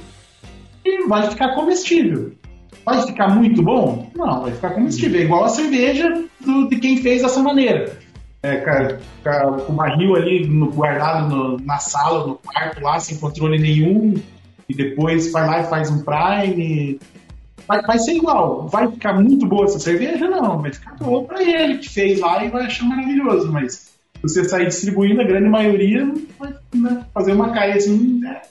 [0.83, 2.33] e vai ficar comestível.
[2.89, 4.09] Vai ficar muito bom?
[4.15, 5.19] Não, vai ficar comestível.
[5.19, 7.97] É igual a cerveja do, de quem fez dessa maneira.
[8.41, 8.55] É,
[9.65, 14.13] com o barril ali no, guardado no, na sala, no quarto lá, sem controle nenhum,
[14.67, 16.99] e depois vai lá e faz um prime,
[17.67, 18.67] vai, vai ser igual.
[18.67, 20.29] Vai ficar muito boa essa cerveja?
[20.29, 23.89] Não, vai ficar boa para ele que fez lá e vai achar maravilhoso, mas
[24.21, 28.19] você sair distribuindo, a grande maioria vai né, fazer uma caia assim.
[28.19, 28.41] Né?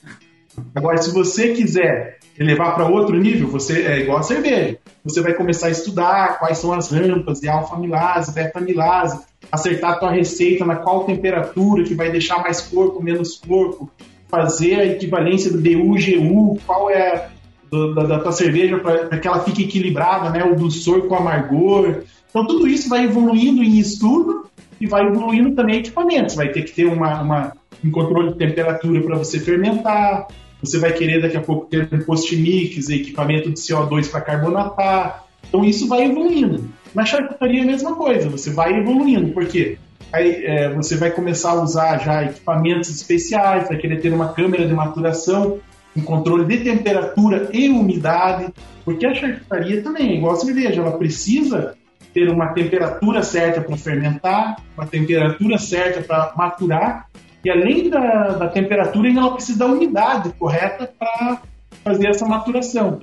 [0.74, 4.79] Agora, se você quiser levar para outro nível, você é igual a cerveja.
[5.05, 9.20] Você vai começar a estudar quais são as rampas de alfa-milase, beta-milase,
[9.51, 13.90] acertar a tua receita na qual temperatura que vai deixar mais corpo, menos corpo,
[14.29, 17.29] fazer a equivalência do DU-GU, qual é
[17.70, 20.44] do, da, da tua cerveja para que ela fique equilibrada, né?
[20.44, 22.03] O dulçor com o amargor.
[22.31, 24.46] Então tudo isso vai evoluindo em estudo
[24.81, 26.35] e vai evoluindo também equipamentos.
[26.35, 27.53] Vai ter que ter uma, uma
[27.85, 30.27] um controle de temperatura para você fermentar.
[30.62, 35.25] Você vai querer daqui a pouco ter um post-mix, equipamento de CO2 para carbonatar.
[35.49, 36.68] Então isso vai evoluindo.
[36.94, 39.79] Na charcutaria é a mesma coisa, você vai evoluindo, porque
[40.12, 44.66] aí é, você vai começar a usar já equipamentos especiais, vai querer ter uma câmera
[44.66, 45.61] de maturação
[45.99, 48.53] um controle de temperatura e umidade,
[48.85, 51.75] porque a charcutaria também, igual a cerveja, ela precisa
[52.14, 57.09] ter uma temperatura certa para fermentar, uma temperatura certa para maturar,
[57.44, 61.42] e além da, da temperatura, ela precisa da umidade correta para
[61.85, 63.01] fazer essa maturação.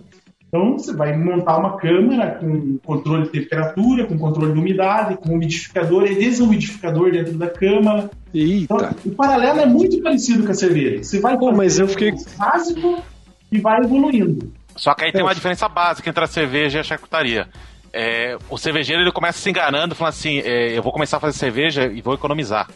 [0.48, 5.34] Então, você vai montar uma câmara com controle de temperatura, com controle de umidade, com
[5.34, 8.10] umidificador e desumidificador dentro da câmara.
[8.34, 8.64] Eita.
[8.64, 11.04] Então, o paralelo é muito parecido com a cerveja.
[11.04, 13.04] Você vai Pô, mas eu fiquei básico
[13.52, 14.54] e vai evoluindo.
[14.76, 17.48] Só que aí tem uma diferença básica entre a cerveja e a charcutaria.
[17.92, 21.38] É, o cervejeiro ele começa se enganando, falando assim: é, eu vou começar a fazer
[21.38, 22.68] cerveja e vou economizar.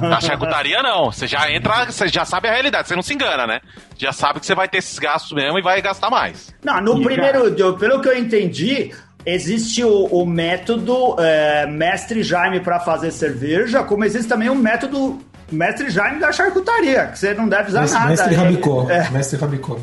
[0.00, 1.12] Na charcutaria, não.
[1.12, 3.60] Você já entra, você já sabe a realidade, você não se engana, né?
[3.96, 6.54] Já sabe que você vai ter esses gastos mesmo e vai gastar mais.
[6.64, 8.92] Não, no e primeiro, pelo que eu entendi,
[9.24, 15.20] existe o, o método é, Mestre Jaime para fazer cerveja, como existe também o método
[15.50, 18.10] Mestre Jaime da charcutaria, que você não deve usar mestre, nada.
[18.10, 18.90] Mestre Rabicó.
[18.90, 19.10] É.
[19.10, 19.78] Mestre Rabicó.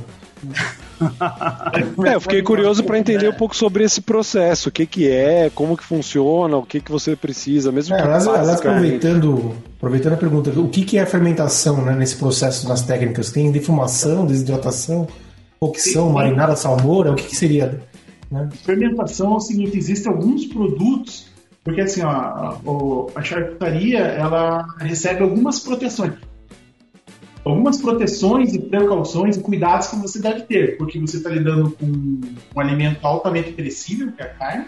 [2.05, 5.49] É, eu fiquei curioso para entender um pouco sobre esse processo, o que que é,
[5.53, 10.13] como que funciona, o que que você precisa, mesmo é, que aliás, aliás, aproveitando, aproveitando
[10.13, 13.31] a pergunta, o que que é a fermentação né, nesse processo, nas técnicas?
[13.31, 15.07] Tem defumação, desidratação,
[15.60, 17.81] cocção, marinada, salmoura, o que que seria?
[18.31, 18.49] Né?
[18.65, 21.27] Fermentação é o seguinte, existem alguns produtos
[21.63, 22.60] porque assim, ó, a,
[23.13, 26.13] a charcutaria ela recebe algumas proteções
[27.49, 31.86] algumas proteções e precauções e cuidados que você deve ter, porque você está lidando com
[31.86, 34.65] um alimento altamente perecível, que é a carne,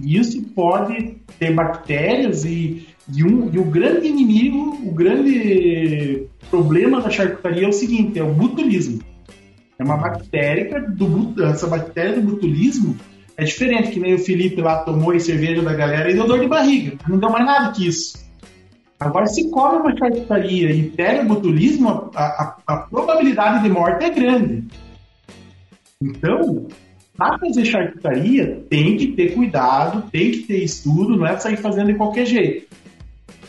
[0.00, 7.00] e isso pode ter bactérias e, e, um, e o grande inimigo, o grande problema
[7.00, 9.00] da charcutaria é o seguinte, é o botulismo.
[9.78, 12.96] É uma bactéria do essa bactéria do botulismo
[13.36, 16.40] é diferente, que nem o Felipe lá tomou a cerveja da galera e deu dor
[16.40, 16.96] de barriga.
[17.06, 18.25] Não deu mais nada que isso.
[18.98, 24.10] Agora, se come uma charcutaria e pega botulismo, a, a, a probabilidade de morte é
[24.10, 24.64] grande.
[26.02, 26.66] Então,
[27.16, 31.88] para fazer charcutaria, tem que ter cuidado, tem que ter estudo, não é sair fazendo
[31.88, 32.66] de qualquer jeito.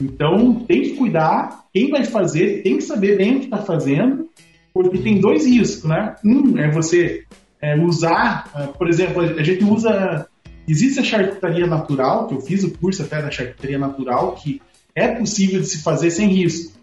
[0.02, 4.30] Então, tem que cuidar, quem vai fazer tem que saber bem o que está fazendo,
[4.74, 6.16] porque tem dois riscos, né?
[6.24, 7.24] Um é você
[7.62, 10.28] é, usar, ah, por exemplo, a gente usa.
[10.70, 14.62] Existe a charcutaria natural, que eu fiz o curso até da charcutaria natural, que
[14.98, 16.76] é possível de se fazer sem risco.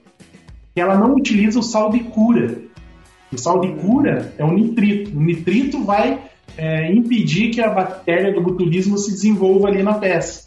[0.77, 2.59] Ela não utiliza o sal de cura.
[3.33, 5.17] O sal de cura é o nitrito.
[5.17, 6.21] O nitrito vai
[6.57, 10.45] é, impedir que a bactéria do botulismo se desenvolva ali na peça.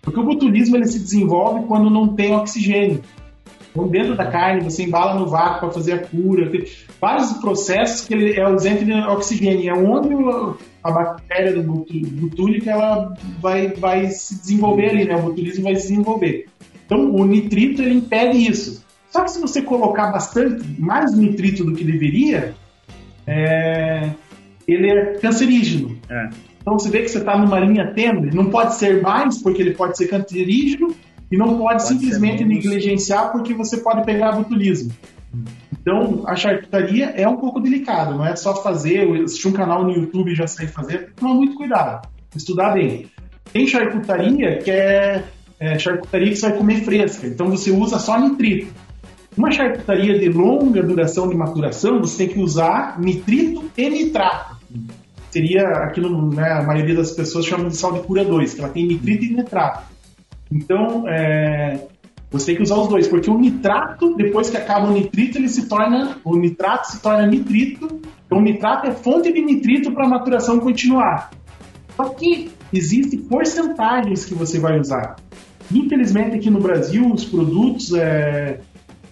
[0.00, 3.02] Porque o botulismo ele se desenvolve quando não tem oxigênio.
[3.70, 6.50] Então, dentro da carne, você embala no vácuo para fazer a cura.
[6.50, 6.64] Tem
[6.98, 9.70] vários processos que ele é ausente de oxigênio.
[9.70, 10.14] É onde
[10.82, 15.16] a bactéria do botúlico ela vai, vai se desenvolver ali, né?
[15.16, 16.46] O botulismo vai se desenvolver.
[16.92, 18.84] Então, o nitrito ele impede isso.
[19.10, 22.54] Só que se você colocar bastante, mais nitrito do que deveria,
[23.26, 24.10] é,
[24.68, 25.98] ele é cancerígeno.
[26.10, 26.28] É.
[26.60, 29.74] Então, você vê que você está numa linha tênue, não pode ser mais, porque ele
[29.74, 30.94] pode ser cancerígeno,
[31.30, 34.92] e não pode, pode simplesmente negligenciar porque você pode pegar botulismo.
[35.80, 39.92] Então, a charcutaria é um pouco delicado, não é só fazer, assistir um canal no
[39.92, 43.06] YouTube e já sair fazer, tem que tomar muito cuidado, estudar bem.
[43.50, 45.24] Tem charcutaria que é,
[45.62, 48.72] é charcutaria que você vai comer fresca, então você usa só nitrito.
[49.36, 54.56] Uma charcutaria de longa duração de maturação, você tem que usar nitrito e nitrato.
[55.30, 58.70] Seria aquilo, né, a maioria das pessoas chamam de sal de cura 2, que ela
[58.70, 59.84] tem nitrito e nitrato.
[60.50, 61.86] Então, é,
[62.32, 65.48] você tem que usar os dois, porque o nitrato, depois que acaba o nitrito, ele
[65.48, 66.18] se torna.
[66.24, 68.00] O nitrato se torna nitrito.
[68.26, 71.30] Então, o nitrato é fonte de nitrito para a maturação continuar.
[71.96, 75.16] Só que existem porcentagens que você vai usar.
[75.74, 78.60] Infelizmente, aqui no Brasil, os produtos é,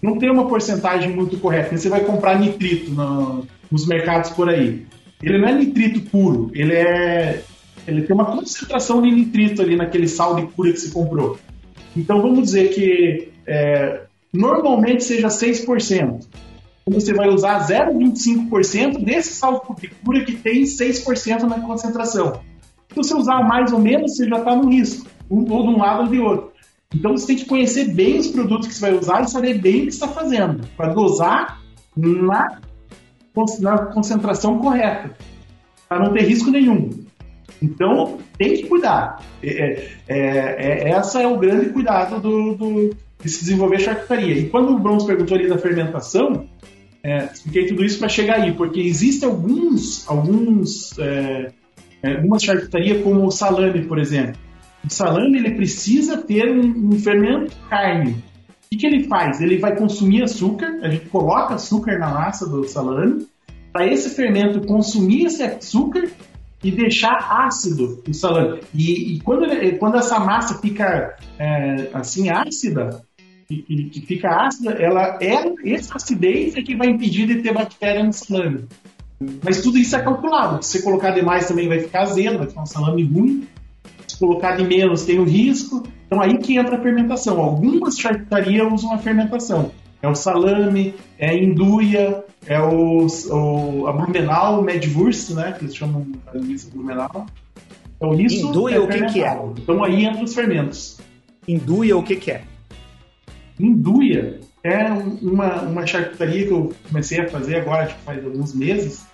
[0.03, 1.77] não tem uma porcentagem muito correta.
[1.77, 4.87] Você vai comprar nitrito no, nos mercados por aí.
[5.23, 7.43] Ele não é nitrito puro, ele é.
[7.87, 11.39] Ele tem uma concentração de nitrito ali naquele sal de cura que você comprou.
[11.97, 16.27] Então vamos dizer que é, normalmente seja 6%.
[16.87, 22.41] Então você vai usar 0,25% desse sal de cura que tem 6% na concentração.
[22.91, 26.03] Se você usar mais ou menos, você já está no risco, ou de um lado
[26.03, 26.50] ou de outro.
[26.95, 29.83] Então você tem que conhecer bem os produtos que você vai usar e saber bem
[29.83, 31.61] o que está fazendo, para dosar
[31.97, 32.61] na,
[33.61, 35.17] na concentração correta,
[35.89, 36.91] para não ter risco nenhum.
[37.63, 39.23] Então tem que cuidar.
[39.41, 44.35] É, é, é, é essa é o grande cuidado do, do, de se desenvolver charcutaria.
[44.35, 46.49] E quando o Bronze perguntou ali da fermentação,
[47.05, 51.53] é, expliquei tudo isso para chegar aí, porque existem alguns, alguns é,
[52.03, 54.50] é, algumas charcutarias como o salame, por exemplo
[54.85, 58.13] o salame ele precisa ter um, um fermento carne.
[58.13, 59.41] O que, que, ele faz?
[59.41, 63.27] Ele vai consumir açúcar, a gente coloca açúcar na massa do salame,
[63.73, 66.09] para esse fermento consumir esse açúcar
[66.63, 67.17] e deixar
[67.47, 68.61] ácido o salame.
[68.75, 73.03] E, e quando, ele, quando essa massa fica é, assim ácida,
[73.49, 78.05] que, que, fica ácida, ela é essa acidez é que vai impedir de ter bactéria
[78.05, 78.67] no salame.
[79.43, 80.63] Mas tudo isso é calculado.
[80.63, 83.47] Se você colocar demais também vai ficar azedo, vai ficar um salame ruim
[84.19, 85.83] colocar de menos tem o risco.
[86.07, 87.41] Então aí que entra a fermentação.
[87.41, 89.71] Algumas charcutarias usam a fermentação.
[90.03, 95.53] É o salame, é a induia, é o, o a Blumenau Medwurst, né?
[95.53, 97.27] Que eles chamam a linguiça Blumenau.
[97.97, 99.39] Então isso Induia é o que, que é?
[99.59, 100.99] Então aí entra os fermentos.
[101.47, 102.43] Induia o que, que é?
[103.59, 104.85] Induia é
[105.23, 109.07] uma, uma charcutaria que eu comecei a fazer agora, tipo, faz alguns meses.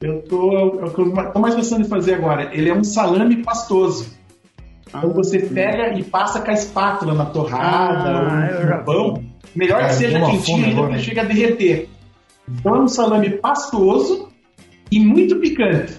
[0.00, 2.54] Eu tô, eu tô mais gostando de fazer agora.
[2.54, 4.15] Ele é um salame pastoso.
[4.88, 9.24] Então você pega e passa com a espátula na torrada ah, ou no pão.
[9.54, 11.88] Melhor que seja quentinho ainda porque chega a derreter.
[12.48, 14.28] Então é um salame pastoso
[14.90, 15.94] e muito picante.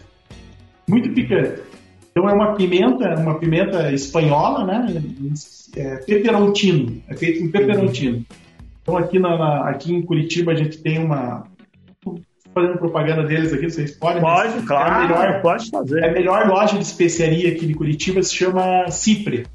[0.87, 1.61] Muito picante.
[2.11, 5.03] Então é uma pimenta, uma pimenta espanhola, né?
[5.75, 7.01] É, peperontino.
[7.07, 8.25] É feito com peperontino.
[8.81, 11.43] Então aqui, na, aqui em Curitiba a gente tem uma,
[12.57, 14.21] fazendo propaganda deles aqui, vocês podem?
[14.21, 16.03] Pode, claro, é melhor, pode fazer.
[16.03, 19.45] É a melhor loja de especiaria aqui de Curitiba, se chama Cipre.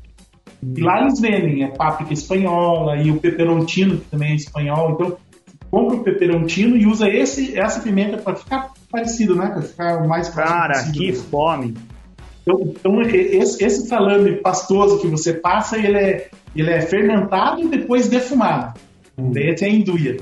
[0.76, 4.92] E lá eles vendem, é páprica espanhola e o peperontino, que também é espanhol.
[4.92, 5.16] Então,
[5.68, 9.48] compra o peperontino e usa esse, essa pimenta para ficar parecido, né?
[9.48, 10.92] Para ficar o mais Cara, possível.
[10.92, 11.74] que fome!
[12.42, 17.68] Então, então esse, esse, salame pastoso que você passa, ele é, ele é fermentado e
[17.68, 18.78] depois defumado.
[19.18, 19.32] Hum.
[19.34, 20.16] Esse é a induia.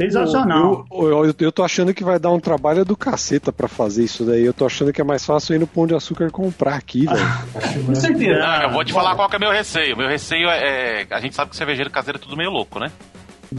[0.00, 0.84] Sensacional.
[0.90, 4.04] Eu, eu, eu, eu, tô achando que vai dar um trabalho do caceta pra fazer
[4.04, 4.44] isso daí.
[4.44, 7.20] Eu tô achando que é mais fácil ir no Pão de Açúcar comprar aqui, velho.
[7.20, 7.44] Ah,
[7.86, 8.38] com certeza.
[8.38, 9.96] Não, eu vou te falar qual que é o meu receio.
[9.96, 11.06] Meu receio é, é.
[11.10, 12.90] A gente sabe que cervejeiro caseiro é tudo meio louco, né?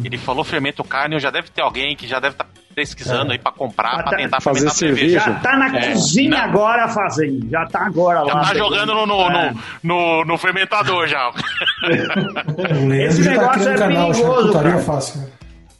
[0.03, 3.35] Ele falou fermento carne, já deve ter alguém que já deve estar tá pesquisando é.
[3.35, 5.21] aí pra comprar, pra tentar fazer cerveja.
[5.21, 5.93] Já tá na é.
[5.93, 7.49] cozinha agora fazendo.
[7.49, 8.43] Já tá agora lá.
[8.43, 9.53] Já tá jogando no, no, é.
[9.53, 11.31] no, no, no, fermentador já.
[13.07, 14.77] Esse tá negócio é perigoso, cara.
[14.79, 15.27] Fácil, né?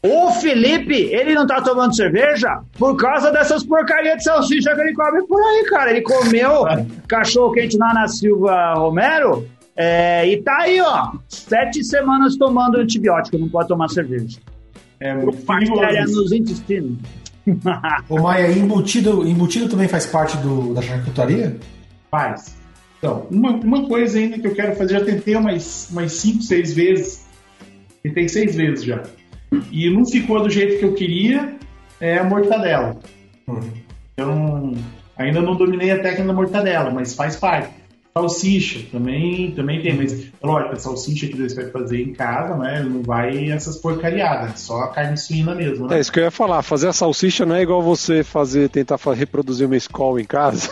[0.05, 4.93] O Felipe, ele não tá tomando cerveja por causa dessas porcarias de salsicha que ele
[4.93, 5.89] come por aí, cara.
[5.89, 6.63] Ele comeu
[7.07, 13.39] cachorro quente lá na Silva Romero é, e tá aí, ó, sete semanas tomando antibiótico,
[13.39, 14.39] não pode tomar cerveja.
[14.99, 16.99] É muito Bactéria nos intestinos.
[18.07, 21.57] Ô Maia, embutido, embutido também faz parte do, da charcutaria?
[22.11, 22.55] Faz.
[22.99, 26.73] Então, uma, uma coisa ainda que eu quero fazer, já tentei umas, umas cinco, seis
[26.73, 27.25] vezes.
[28.03, 29.03] Tentei seis vezes já
[29.71, 31.55] e não ficou do jeito que eu queria,
[31.99, 32.97] é a mortadela.
[33.47, 33.71] Uhum.
[34.13, 34.73] Então,
[35.17, 37.69] ainda não dominei a técnica da mortadela, mas faz parte.
[38.17, 42.81] Salsicha também, também tem, mas lógico, a salsicha que você vai fazer em casa, né?
[42.81, 45.88] Não vai essas porcariadas, só a carne suína mesmo.
[45.88, 45.97] Né?
[45.97, 48.97] É isso que eu ia falar, fazer a salsicha não é igual você fazer, tentar
[49.13, 50.69] reproduzir uma escola em casa.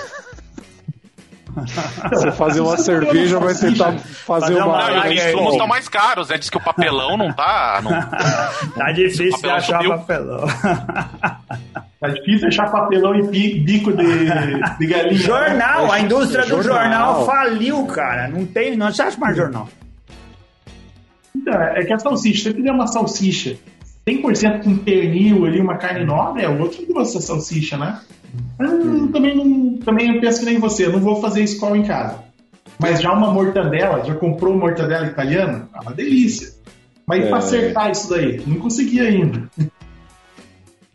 [2.10, 4.66] Você fazer uma cerveja vai tentar fazer, uma.
[4.66, 4.92] uma.
[4.92, 6.38] Não, os insumos estão mais caros, né?
[6.38, 7.82] Diz que o papelão não tá.
[7.84, 7.92] Não...
[8.76, 9.92] tá difícil de achar subiu.
[9.92, 10.46] papelão.
[12.04, 14.26] Tá difícil achar papelão e bico de,
[14.78, 15.14] de galinha.
[15.14, 17.24] Jornal, a indústria do jornal.
[17.24, 18.28] jornal faliu, cara.
[18.28, 19.70] Não tem, não se acha mais jornal.
[21.34, 23.56] Então, é que a salsicha, se você fizer uma salsicha
[24.08, 28.02] 100% com pernil ali, uma carne nobre, é outro gosto essa salsicha, né?
[28.60, 31.84] Hum, também, não, também eu penso que nem você, eu não vou fazer isso em
[31.84, 32.20] casa.
[32.80, 35.70] Mas já uma mortadela, já comprou mortadela italiana?
[35.74, 36.50] É uma delícia.
[37.06, 37.30] Mas é.
[37.30, 39.50] para acertar isso daí, não consegui ainda.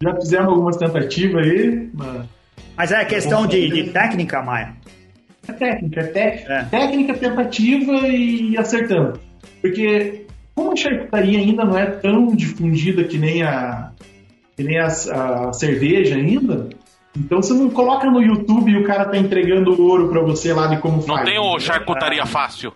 [0.02, 1.90] já fizemos algumas tentativas aí.
[1.94, 2.26] Mas,
[2.76, 4.74] mas é questão de, de, técnica, Maia?
[5.46, 6.64] É técnica, é, técnica, é.
[6.64, 9.20] técnica, tentativa e acertando.
[9.62, 10.26] Porque
[10.58, 13.92] como a charcutaria ainda não é tão difundida que nem a,
[14.56, 16.68] que nem a, a cerveja ainda,
[17.16, 20.66] então você não coloca no YouTube e o cara tá entregando ouro para você lá
[20.66, 21.18] de como não faz.
[21.20, 22.72] Não tem o charcutaria fácil.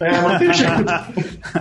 [0.00, 1.06] É, não tem charcutaria.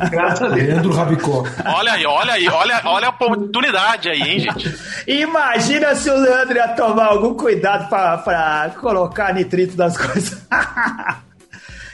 [0.09, 0.67] Graças a Deus.
[0.67, 1.43] Leandro Rabicó.
[1.63, 4.75] Olha aí, olha aí, olha, olha a oportunidade aí, hein, gente.
[5.07, 10.47] Imagina se o Leandro ia tomar algum cuidado para colocar nitrito das coisas.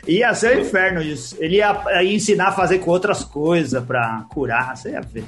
[0.08, 1.36] Ia ser um inferno isso.
[1.40, 5.26] Ele ia, ia, ensinar a fazer com outras coisas pra curar, você ia ver.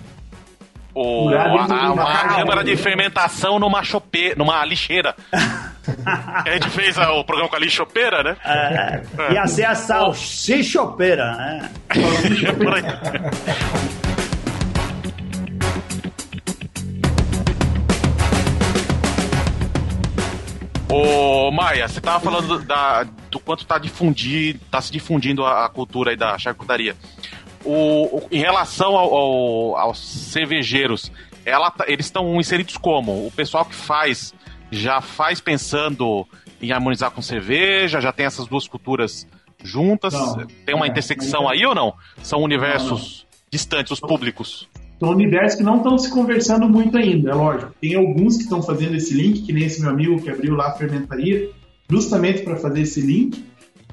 [0.94, 5.16] O, a, uma câmara de fermentação numa chope, numa lixeira.
[5.32, 8.36] a gente fez o programa com a lixopeira, né?
[8.44, 11.70] É, ia ser a salsichopeira, né?
[20.90, 25.70] Ô, Maia, você tava falando da, do quanto tá, difundir, tá se difundindo a, a
[25.70, 26.96] cultura aí da charcutaria.
[27.66, 31.12] O, o, em relação ao, ao, aos cervejeiros,
[31.46, 33.28] ela, tá, eles estão inseridos como?
[33.28, 34.34] O pessoal que faz
[34.72, 36.26] já faz pensando
[36.62, 39.28] em harmonizar com cerveja, já tem essas duas culturas
[39.62, 40.14] juntas?
[40.14, 41.94] Não, tem uma é, intersecção aí ou não?
[42.24, 43.48] São universos não, não.
[43.52, 44.70] distantes, os públicos?
[45.00, 47.74] São universos que não estão se conversando muito ainda, é lógico.
[47.80, 50.70] Tem alguns que estão fazendo esse link, que nem esse meu amigo que abriu lá
[50.70, 51.50] a fermentaria,
[51.90, 53.46] justamente para fazer esse link.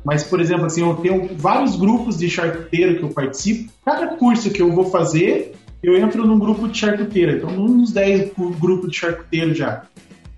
[0.03, 3.73] Mas, por exemplo, assim, eu tenho vários grupos de charcuteiro que eu participo.
[3.85, 7.37] Cada curso que eu vou fazer, eu entro num grupo de charcuteiro.
[7.37, 9.85] Então, uns 10 grupos de charcuteiro já.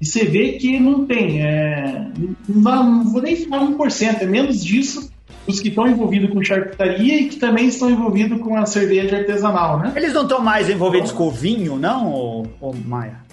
[0.01, 1.43] E você vê que não tem.
[1.43, 2.11] É,
[2.49, 5.11] não, não, vou nem falar 1%, é menos disso
[5.47, 9.79] os que estão envolvidos com charcutaria e que também estão envolvidos com a cerveja artesanal,
[9.79, 9.93] né?
[9.97, 13.25] Eles não estão mais envolvidos com o vinho, não, ô, ô Maia?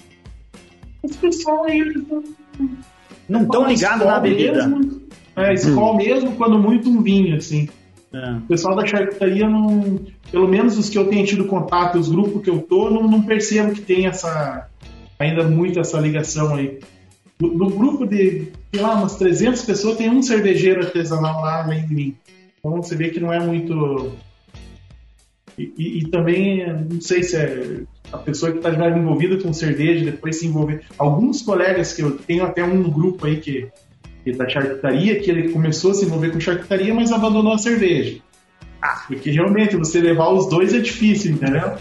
[1.04, 1.84] Esse pessoal aí,
[3.28, 4.68] não estão ligados na bebida.
[4.68, 5.02] Mesmo,
[5.36, 5.98] é, escola hum.
[5.98, 7.68] mesmo, quando muito um vinho, assim.
[8.14, 8.32] É.
[8.34, 10.00] O pessoal da charcutaria não.
[10.32, 13.24] Pelo menos os que eu tenho tido contato, os grupos que eu tô, não, não
[13.24, 14.68] percebo que tem essa.
[15.18, 16.80] ainda muito essa ligação aí.
[17.52, 21.94] No, grupo de, sei lá, umas 300 pessoas, tem um cervejeiro artesanal lá além de
[21.94, 22.18] mim.
[22.58, 24.14] Então você vê que não é muito.
[25.58, 29.52] E, e, e também, não sei se é a pessoa que está já envolvida com
[29.52, 30.82] cerveja, depois se envolver.
[30.98, 33.68] Alguns colegas que eu tenho, até um grupo aí que,
[34.24, 37.58] que é da charcutaria, que ele começou a se envolver com charcutaria, mas abandonou a
[37.58, 38.20] cerveja.
[38.82, 39.04] Ah.
[39.08, 41.74] Porque realmente você levar os dois é difícil, entendeu?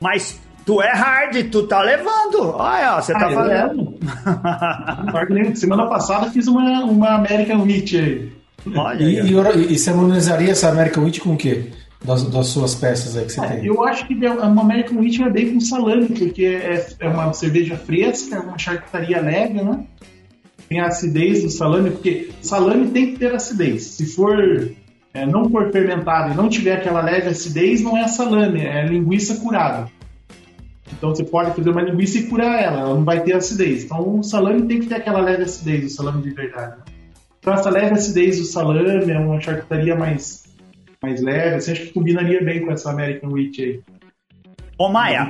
[0.00, 2.54] Mas Tu é hard, tu tá levando.
[2.56, 3.98] Olha, você tá ah, fazendo.
[5.56, 8.32] Semana passada fiz uma, uma American Wheat aí.
[8.74, 11.66] Olha, e, e, e você harmonizaria essa American Wheat com o quê?
[12.02, 13.66] Das, das suas peças aí que você é, tem?
[13.66, 17.76] Eu acho que uma American Wheat é bem com salame, porque é, é uma cerveja
[17.76, 19.84] fresca, é uma charcutaria leve, né?
[20.68, 23.82] Tem a acidez do salame, porque salame tem que ter acidez.
[23.84, 24.70] Se for
[25.14, 29.36] é, não for fermentado e não tiver aquela leve acidez, não é salame, é linguiça
[29.36, 29.88] curada.
[30.96, 33.84] Então você pode fazer uma linguiça e curar ela, ela não vai ter acidez.
[33.84, 36.76] Então o salame tem que ter aquela leve acidez, o salame de verdade.
[37.38, 40.44] Então essa leve acidez do salame é uma charcutaria mais,
[41.02, 43.80] mais leve, assim, acho que combinaria bem com essa American Wheat aí.
[44.78, 45.28] Ô Maia,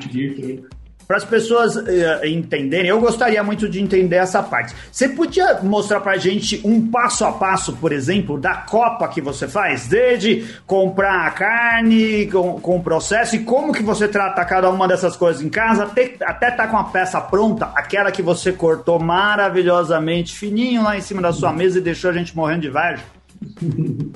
[1.06, 4.74] para as pessoas uh, entenderem, eu gostaria muito de entender essa parte.
[4.90, 9.20] Você podia mostrar para a gente um passo a passo, por exemplo, da copa que
[9.20, 14.70] você faz, desde comprar a carne, com, o processo e como que você trata cada
[14.70, 18.52] uma dessas coisas em casa, até, até tá com a peça pronta, aquela que você
[18.52, 22.68] cortou maravilhosamente fininho lá em cima da sua mesa e deixou a gente morrendo de
[22.68, 23.02] inveja?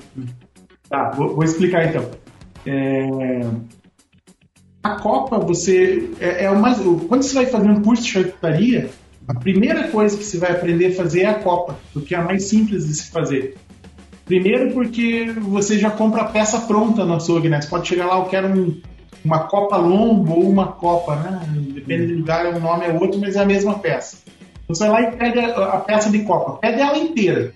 [0.88, 2.08] tá, vou, vou explicar então.
[2.66, 3.48] É
[4.82, 6.78] a Copa, você é, é mais.
[7.08, 8.90] Quando você vai fazer um curso de charcutaria,
[9.26, 12.24] a primeira coisa que você vai aprender a fazer é a Copa, porque é a
[12.24, 13.56] mais simples de se fazer.
[14.24, 17.60] Primeiro porque você já compra a peça pronta no açougue, né?
[17.60, 18.80] Você pode chegar lá, eu quero um,
[19.24, 21.40] uma Copa Lombo ou uma Copa, né?
[21.74, 24.18] Depende do lugar, o nome é outro, mas é a mesma peça.
[24.68, 27.52] Você vai lá e pega a peça de Copa, pega ela inteira.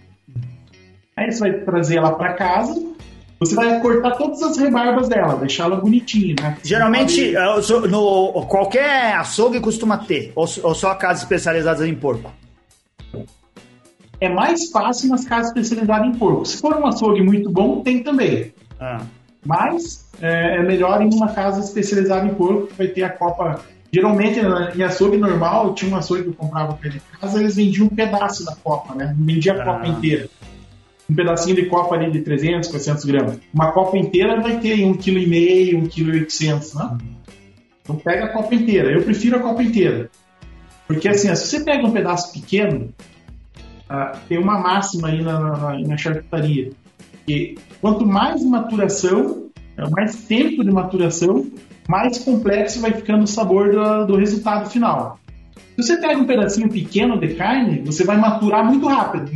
[1.17, 2.75] Aí você vai trazer ela para casa,
[3.47, 6.57] você vai cortar todas as rebarbas dela, deixar ela bonitinha, né?
[6.63, 7.35] Geralmente,
[7.89, 12.33] no, qualquer açougue costuma ter, ou, ou só casas especializadas em porco?
[14.21, 16.45] É mais fácil nas casas especializadas em porco.
[16.47, 18.55] Se for um açougue muito bom, tem também.
[18.79, 19.01] Ah.
[19.45, 23.61] Mas é, é, melhor em uma casa especializada em porco, que vai ter a copa.
[23.93, 27.57] Geralmente, em açougue normal, tinha um açougue que eu comprava para ele em casa, eles
[27.57, 29.15] vendiam um pedaço da copa, né?
[29.19, 29.65] Não vendia a ah.
[29.65, 30.31] copa inteira
[31.13, 33.39] um pedacinho de copa ali de 300, 400 gramas.
[33.53, 36.99] Uma copa inteira vai ter 1,5 kg, 1,8 kg, né?
[37.83, 38.91] Então pega a copa inteira.
[38.91, 40.11] Eu prefiro a copa inteira.
[40.87, 42.93] Porque assim, se você pega um pedaço pequeno,
[43.91, 46.71] uh, tem uma máxima aí na, na, na charcutaria.
[47.27, 51.47] Que quanto mais maturação, é, mais tempo de maturação,
[51.89, 55.19] mais complexo vai ficando o sabor do, do resultado final.
[55.77, 59.31] Se você pega um pedacinho pequeno de carne, você vai maturar muito rápido.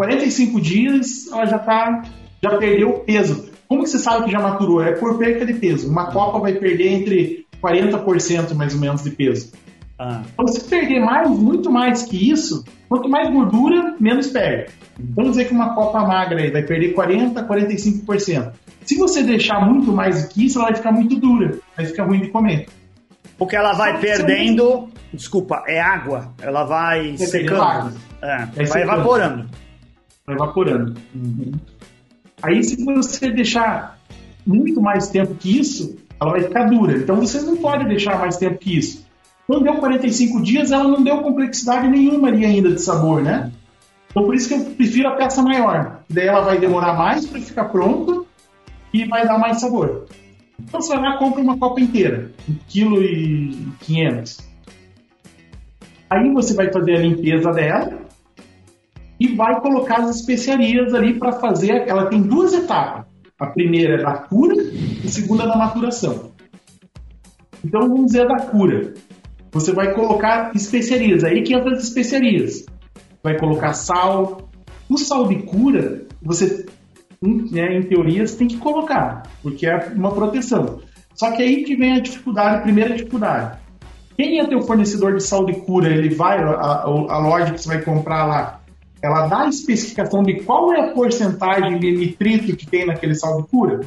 [0.00, 2.02] 45 dias ela já tá,
[2.42, 3.50] já perdeu o peso.
[3.68, 4.82] Como que você sabe que já maturou?
[4.82, 5.90] É por perca de peso.
[5.90, 9.52] Uma copa vai perder entre 40% mais ou menos de peso.
[9.98, 10.22] Ah.
[10.32, 14.72] Então, se perder mais, muito mais que isso, quanto mais gordura, menos perde.
[14.98, 18.52] Vamos dizer que uma copa magra aí vai perder 40%, 45%.
[18.86, 22.04] Se você deixar muito mais do que isso, ela vai ficar muito dura, vai ficar
[22.04, 22.68] ruim de comer.
[23.36, 27.92] Porque ela vai perdendo, desculpa, é água, ela vai, vai secando,
[28.22, 29.59] é, vai, vai evaporando
[30.32, 30.94] evaporando.
[31.14, 31.52] Uhum.
[32.42, 33.98] Aí, se você deixar
[34.46, 36.96] muito mais tempo que isso, ela vai ficar dura.
[36.96, 39.06] Então, você não pode deixar mais tempo que isso.
[39.46, 43.50] Quando deu 45 dias, ela não deu complexidade nenhuma ali ainda de sabor, né?
[44.10, 46.00] Então, por isso que eu prefiro a peça maior.
[46.08, 48.22] Daí ela vai demorar mais para ficar pronta
[48.92, 50.06] e vai dar mais sabor.
[50.58, 52.30] Então, você vai lá compra uma copa inteira,
[52.68, 54.24] 1,5 kg.
[56.08, 57.99] Aí você vai fazer a limpeza dela,
[59.20, 61.86] e vai colocar as especiarias ali para fazer.
[61.86, 63.04] Ela tem duas etapas.
[63.38, 66.32] A primeira é da cura e a segunda é da maturação.
[67.62, 68.94] Então vamos dizer a da cura.
[69.52, 72.64] Você vai colocar especiarias, aí que entra as especiarias.
[73.22, 74.48] Vai colocar sal.
[74.88, 76.66] O sal de cura, você,
[77.22, 80.80] né, em teoria, você tem que colocar, porque é uma proteção.
[81.14, 83.58] Só que aí que vem a dificuldade, a primeira dificuldade.
[84.16, 87.68] Quem é teu fornecedor de sal de cura, ele vai, a, a loja que você
[87.68, 88.59] vai comprar lá,
[89.02, 93.42] ela dá a especificação de qual é a porcentagem de nitrito que tem naquele sal
[93.42, 93.80] de cura?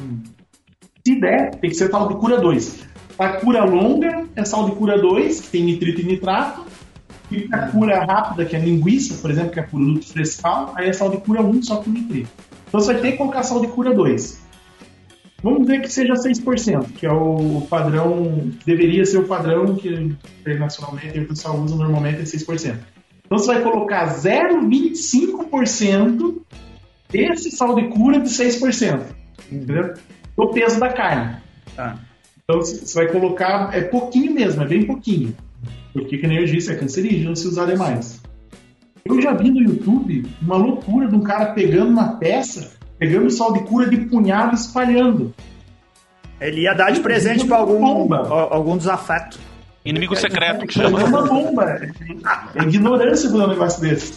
[1.06, 2.84] Se der, tem que ser sal de cura 2.
[3.18, 6.64] A cura longa é sal de cura 2, que tem nitrito e nitrato.
[7.30, 10.92] E a cura rápida, que é linguiça, por exemplo, que é produto frescal, aí é
[10.92, 12.30] sal de cura 1 só com nitrito.
[12.68, 14.42] Então você vai ter que colocar sal de cura 2.
[15.42, 21.18] Vamos ver que seja 6%, que é o padrão, deveria ser o padrão que internacionalmente
[21.18, 22.78] o pessoal usa normalmente é 6%.
[23.34, 26.36] Então você vai colocar 0,25%
[27.10, 29.00] desse sal de cura de 6%.
[29.50, 29.94] Entendeu?
[30.36, 31.38] Do peso da carne.
[31.74, 31.98] Tá.
[32.44, 35.34] Então você vai colocar, é pouquinho mesmo, é bem pouquinho.
[35.92, 38.22] Porque, que nem eu disse, é cancerígeno se usar demais.
[39.04, 43.52] Eu já vi no YouTube uma loucura de um cara pegando uma peça, pegando sal
[43.52, 45.34] de cura de punhado e espalhando.
[46.40, 49.40] Ele ia dar de presente para algum, algum desafeto.
[49.84, 51.00] Inimigo secreto que chama.
[51.00, 51.80] É uma bomba.
[52.54, 54.14] É ignorância um negócio desse.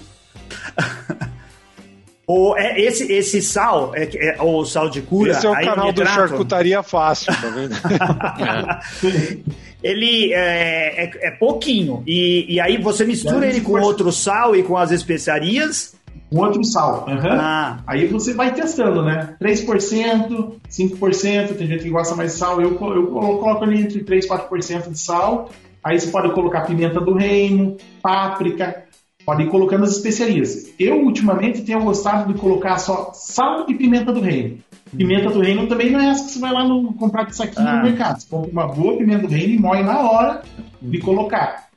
[2.30, 5.32] O, é, esse, esse sal, é, é, o sal de cura.
[5.32, 7.74] Esse é o canal do Charcutaria Fácil, tá vendo?
[9.82, 12.03] ele é, é, é, pouquinho.
[12.05, 15.95] E, e aí você mistura ele com outro sal e com as especiarias.
[16.30, 17.05] Com outro sal.
[17.07, 17.32] Uhum.
[17.32, 17.80] Ah.
[17.88, 19.36] Aí você vai testando, né?
[19.41, 22.61] 3%, 5%, tem gente que gosta mais de sal.
[22.61, 23.07] Eu, eu, eu
[23.38, 25.49] coloco ali entre 3% e 4% de sal.
[25.84, 28.84] Aí você pode colocar pimenta do reino, páprica,
[29.25, 30.73] pode ir colocando as especiarias.
[30.78, 34.57] Eu, ultimamente, tenho gostado de colocar só sal e pimenta do reino.
[34.95, 37.67] Pimenta do reino também não é essa que você vai lá no, comprar de saquinho
[37.67, 37.78] ah.
[37.78, 38.19] no mercado.
[38.19, 40.41] Você compra uma boa pimenta do reino e moe na hora
[40.82, 41.67] de colocar.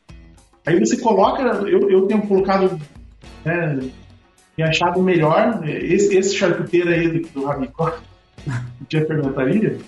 [0.66, 2.80] Aí você coloca, eu, eu tenho colocado
[3.44, 3.78] né,
[4.60, 7.98] e achado melhor, esse, esse charcuteiro aí do, do Rabicó,
[8.80, 9.78] o Tia perguntaria,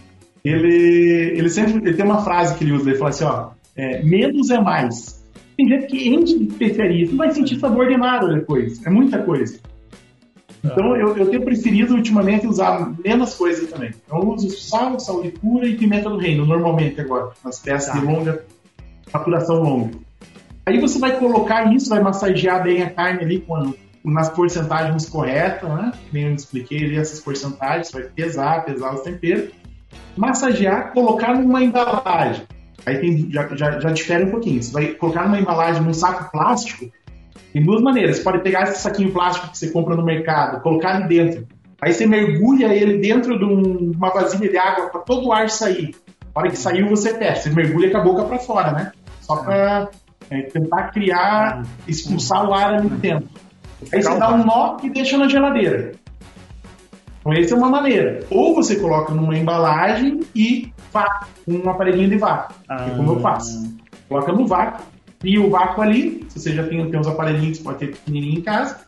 [0.43, 4.03] ele, ele sempre ele tem uma frase que ele usa, ele fala assim, ó, é,
[4.03, 5.23] menos é mais.
[5.57, 9.23] Tem gente que enche de especiarias, não vai sentir sabor de nada depois, é muita
[9.23, 9.61] coisa.
[10.65, 13.91] Então eu, eu tenho preferido ultimamente usar menos coisas também.
[14.11, 17.99] Eu uso sal, sal de cura e pimenta do reino, normalmente agora, nas peças tá.
[17.99, 18.43] de longa,
[19.13, 19.91] maturação longa.
[20.65, 25.69] Aí você vai colocar isso, vai massagear bem a carne ali com nas porcentagens corretas,
[25.69, 25.93] né?
[26.13, 29.51] Nem eu expliquei ali essas porcentagens, vai pesar, pesar os temperos,
[30.17, 32.43] massagear, colocar numa embalagem.
[32.85, 34.63] Aí tem, já, já, já difere um pouquinho.
[34.63, 36.91] Você vai colocar numa embalagem, num saco plástico,
[37.53, 38.17] Tem duas maneiras.
[38.17, 41.47] Você pode pegar esse saquinho plástico que você compra no mercado, colocar ali dentro.
[41.83, 45.51] Aí você mergulha ele dentro de um- uma vasilha de água para todo o ar
[45.51, 45.95] sair.
[46.35, 47.43] A hora que saiu, você fecha.
[47.43, 48.93] Você mergulha com a boca para fora, né?
[49.21, 49.91] Só para
[50.53, 53.29] tentar criar, expulsar o ar ali dentro.
[53.93, 55.93] Aí você dá um nó e deixa na geladeira.
[57.21, 58.21] Então, essa é uma maneira.
[58.31, 63.21] Ou você coloca numa embalagem e vácuo, um aparelhinho de vácuo, que é como eu
[63.21, 63.73] faço.
[64.09, 64.85] Coloca no vácuo,
[65.21, 68.43] cria o vácuo ali, se você já tem, tem uns aparelhinhos, pode ter pequenininho em
[68.43, 68.81] casa,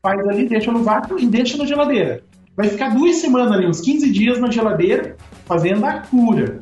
[0.00, 2.22] faz ali, deixa no vácuo e deixa na geladeira.
[2.56, 6.60] Vai ficar duas semanas ali, uns 15 dias na geladeira, fazendo a cura.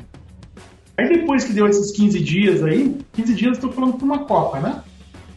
[0.97, 4.25] Aí depois que deu esses 15 dias aí, 15 dias eu tô falando por uma
[4.25, 4.81] copa, né?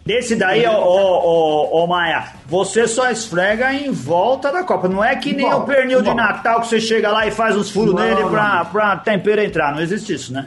[0.04, 4.88] Desse daí, ô, ô, ô, Maia, você só esfrega em volta da copa.
[4.88, 6.14] Não é que Em nem volta, o pernil em de.
[6.14, 9.72] Natal que você chega lá e faz uns furos Não, nele pra, pra tempero entrar.
[9.72, 10.46] Não existe isso, né?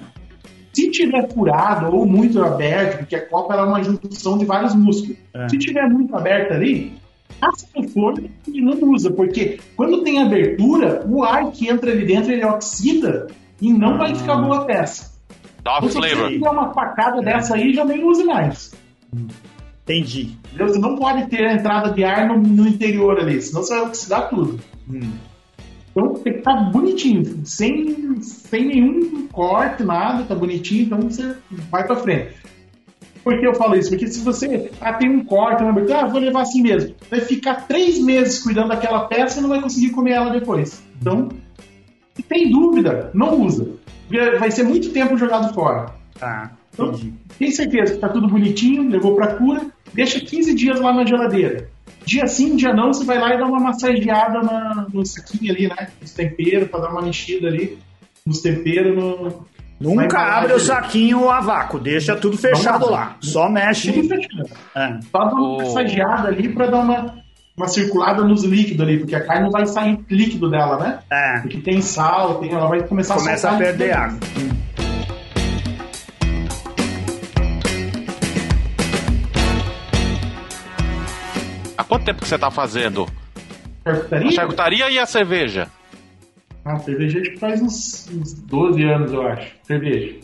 [0.73, 5.17] Se tiver furado ou muito aberto, porque a copa é uma junção de vários músculos.
[5.33, 5.47] É.
[5.47, 6.93] Se tiver muito aberto ali,
[7.39, 12.05] passa no forno e não usa, porque quando tem abertura, o ar que entra ali
[12.05, 13.27] dentro ele oxida
[13.61, 15.13] e não vai ficar boa a peça.
[15.63, 16.29] Dá Então, off se você flavor.
[16.29, 18.73] tiver uma facada dessa aí, já nem use mais.
[19.85, 20.35] Entendi.
[20.57, 23.85] Você não pode ter a entrada de ar no, no interior ali, senão você vai
[23.85, 24.59] oxidar tudo.
[25.91, 31.35] Então tem que estar bonitinho, sem, sem nenhum corte, nada, tá bonitinho, então você
[31.69, 32.35] vai pra frente.
[33.23, 33.89] Por que eu falo isso?
[33.89, 37.21] Porque se você ah, tem um corte, uma abertura, ah, vou levar assim mesmo, vai
[37.21, 40.83] ficar três meses cuidando daquela peça e não vai conseguir comer ela depois.
[40.99, 41.29] Então,
[42.13, 43.67] se tem dúvida, não usa.
[44.07, 45.93] Porque vai ser muito tempo jogado fora.
[46.19, 46.99] Tá, Então,
[47.39, 49.61] tem certeza que tá tudo bonitinho, levou pra cura,
[49.93, 51.69] deixa 15 dias lá na geladeira.
[52.05, 55.67] Dia sim, dia não, você vai lá e dá uma massageada na- no saquinho ali,
[55.67, 55.87] né?
[56.01, 57.79] Nos temperos, pra dar uma mexida ali
[58.25, 58.95] nos temperos.
[58.95, 59.45] No...
[59.79, 63.17] Nunca abre o saquinho a vácuo, deixa tudo fechado lá.
[63.21, 63.91] Só mexe.
[63.91, 64.49] Tudo fechado.
[64.75, 64.99] É.
[65.11, 65.57] Só dá uma Oh.
[65.57, 67.15] massageada ali pra dar uma,
[67.57, 70.99] uma circulada nos líquidos ali, porque a carne não vai sair líquido dela, né?
[71.11, 71.39] É.
[71.41, 74.19] Porque tem sal, tem, ela vai começar Começa a soltar perder água.
[81.77, 83.07] Há quanto tempo que você tá fazendo?
[83.85, 84.31] A Charcutaria?
[84.31, 85.67] charcutaria e a cerveja?
[86.63, 89.51] Ah, cerveja acho que faz uns, uns 12 anos, eu acho.
[89.63, 90.15] Cerveja.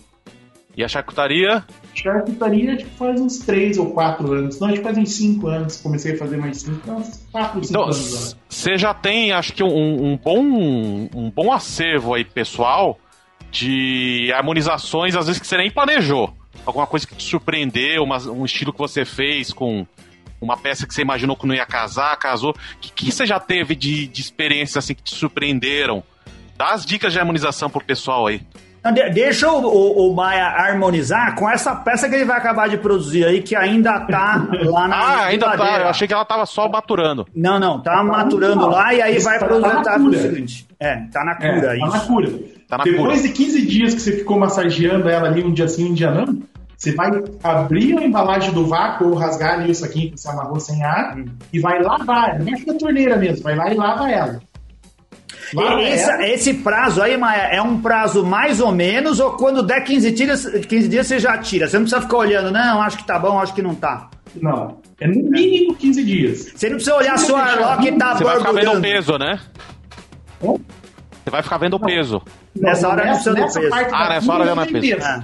[0.75, 1.63] E a charcutaria?
[1.93, 4.59] Charcutaria acho que faz uns 3 ou 4 anos.
[4.59, 5.77] Não, acho que faz uns 5 anos.
[5.81, 8.37] Comecei a fazer mais 5, então uns 4 ou 5 Então, anos.
[8.49, 10.39] você já tem, acho que, um, um bom,
[11.13, 12.97] um bom acervo aí, pessoal,
[13.51, 16.33] de harmonizações, às vezes que você nem planejou.
[16.65, 19.85] Alguma coisa que te surpreendeu, uma- um estilo que você fez com
[20.41, 22.51] uma peça que você imaginou que não ia casar, casou.
[22.51, 26.03] O que, que você já teve de, de experiências assim que te surpreenderam?
[26.57, 28.41] Dá as dicas de harmonização pro pessoal aí.
[28.83, 32.67] Não, de- Deixa o, o- o Maia harmonizar com essa peça que ele vai acabar
[32.67, 35.79] de produzir aí, que ainda tá lá na Ah, ainda tá.
[35.81, 37.27] Eu achei que ela tava só maturando.
[37.35, 40.19] Não, não, tá Tá maturando lá e aí Isso vai tá- para tá na cura.
[40.19, 40.67] seguinte.
[40.79, 42.07] É, tá na É, cura, tá na isso.
[42.07, 42.29] cura.
[42.67, 43.27] Tá na Depois cura.
[43.27, 46.41] de 15 dias que você ficou massageando ela ali um dia sim, um dia não,
[46.81, 47.11] você vai
[47.43, 51.15] abrir a embalagem do vácuo ou rasgar ali o saquinho que você amarrou sem ar
[51.15, 51.25] Hum.
[51.53, 54.41] e vai lavar, debaixo da torneira mesmo, vai lá e lava ela.
[55.53, 56.27] Lava E essa- ela.
[56.29, 60.43] esse prazo aí, Maia, é um prazo mais ou menos, ou quando der 15 dias,
[60.67, 61.67] 15 dias você já tira?
[61.67, 64.09] Você não precisa ficar olhando, não, acho que tá bom, acho que não tá.
[64.41, 66.51] Não, é no mínimo 15 dias.
[66.55, 68.81] Você não precisa olhar Se o você deixar Arlock tá Você vai ficar vendo o
[68.81, 69.39] peso, né?
[70.41, 72.21] Você vai ficar vendo o peso.
[72.55, 73.69] Nessa hora não precisa do peso.
[73.69, 75.23] parte Ah, nessa hora não não é peso.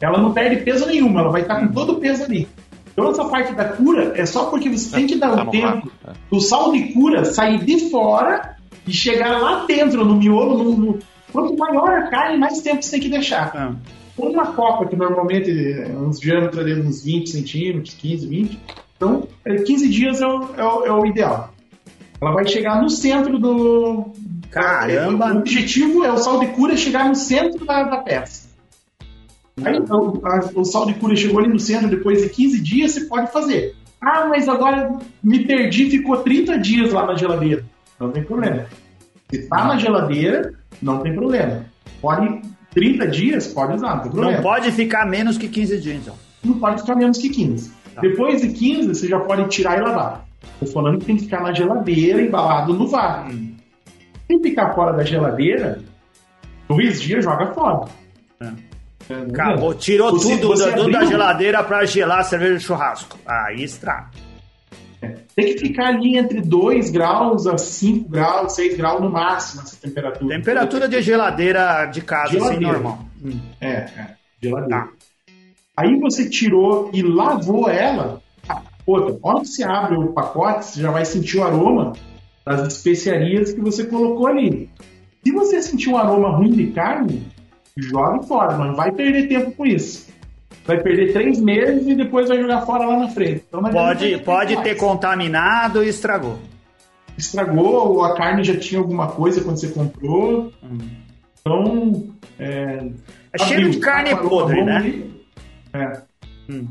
[0.00, 0.04] É.
[0.06, 2.48] Ela não perde peso nenhuma, ela vai estar com todo o peso ali.
[2.92, 6.12] Então essa parte da cura é só porque você tem que dar Tá tempo é.
[6.30, 10.62] do sal de cura sair de fora e chegar lá dentro, no miolo.
[10.64, 10.98] No, no...
[11.32, 13.52] Quanto maior a carne, mais tempo você tem que deixar.
[13.54, 13.72] Ah.
[14.16, 18.58] Uma copa, que normalmente é uns diâmetros ali, uns 20 centímetros, 15, 20.
[18.96, 21.52] Então, é, 15 dias é o, é o- é o ideal.
[22.20, 24.06] Ela vai chegar no centro do.
[24.50, 25.34] Caramba!
[25.34, 28.47] O objetivo é o sal de cura chegar no centro da, da peça.
[29.64, 32.92] Aí então, a- o sal de cura chegou ali no centro depois de 15 dias,
[32.92, 33.74] você pode fazer.
[34.00, 37.64] Ah, mas agora me perdi, ficou 30 dias lá na geladeira.
[37.98, 38.66] Não tem problema.
[39.30, 41.64] Se tá na geladeira, não tem problema.
[42.00, 42.40] Pode
[42.72, 44.36] 30 dias, pode usar, não tem problema.
[44.36, 46.14] Não pode ficar menos que 15 dias, então.
[46.44, 47.72] Não pode ficar menos que 15.
[47.94, 48.00] Tá.
[48.00, 50.24] Depois de 15, você já pode tirar e lavar.
[50.60, 53.32] Tô falando que tem que ficar na geladeira, embalado no vácuo.
[53.32, 53.54] Hum.
[54.30, 55.80] Se ficar fora da geladeira,
[56.68, 57.88] dois dias joga fora.
[59.08, 59.12] É.
[59.14, 62.64] É, Acabou, tirou Você- tudo você da, tudo da geladeira pra gelar a cerveja de
[62.64, 63.18] churrasco.
[63.26, 64.10] Aí estraga.
[65.36, 69.76] Tem que ficar ali entre 2 graus a 5 graus, 6 graus no máximo essa
[69.76, 70.36] temperatura.
[70.36, 72.72] Temperatura de geladeira de casa, assim, Geladeira.
[72.72, 72.98] normal.
[73.24, 73.38] Hum.
[73.60, 74.84] É, é, geladeira.
[74.84, 74.88] Tá.
[75.76, 78.20] Aí você tirou e lavou ela.
[78.48, 81.92] ah, Outra, quando você abre o pacote, você já vai sentir o aroma
[82.44, 84.68] das especiarias que você colocou ali.
[85.24, 87.24] Se você sentir um aroma ruim de carne,
[87.82, 90.08] jogue fora, não vai perder tempo com isso.
[90.66, 93.42] Vai perder três meses e depois vai jogar fora lá na frente.
[93.48, 94.68] Então, Pode, pode mais.
[94.68, 96.38] ter contaminado e estragou.
[97.16, 100.52] Estragou, ou a carne já tinha alguma coisa quando você comprou.
[101.40, 102.04] Então.
[102.38, 102.90] É,
[103.32, 104.76] É cheiro abriu, de carne tá podre, né?
[104.76, 105.24] ali.
[105.72, 106.02] É.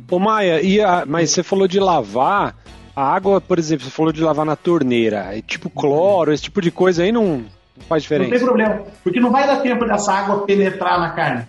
[0.10, 2.56] Ô Maia, e a- mas você falou de lavar.
[2.96, 5.36] A água, por exemplo, você falou de lavar na torneira.
[5.38, 7.44] É tipo cloro, esse tipo de coisa aí não,
[7.80, 8.46] não faz Não tem diferença.
[8.46, 11.46] problema, porque não vai dar tempo dessa água penetrar na carne.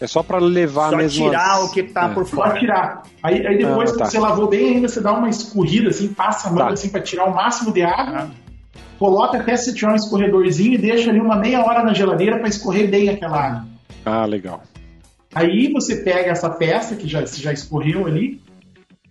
[0.00, 1.26] É só pra levar Só mesmo.
[1.26, 2.14] tirar as- o que tá é.
[2.14, 2.58] por Só fora.
[2.58, 3.02] tirar.
[3.22, 4.04] Aí, aí depois, Ah, que tá.
[4.04, 6.72] você lavou bem ainda, você dá uma escorrida, assim, passa a mão Tá.
[6.72, 8.28] assim pra tirar o máximo de água.
[8.30, 8.80] Ah.
[8.98, 12.48] Coloca até se tiver um escorredorzinho e deixa ali uma meia hora na geladeira para
[12.48, 13.64] escorrer bem aquela água.
[14.04, 14.62] Ah, legal.
[15.34, 18.40] Aí você pega essa peça que já, já escorreu ali.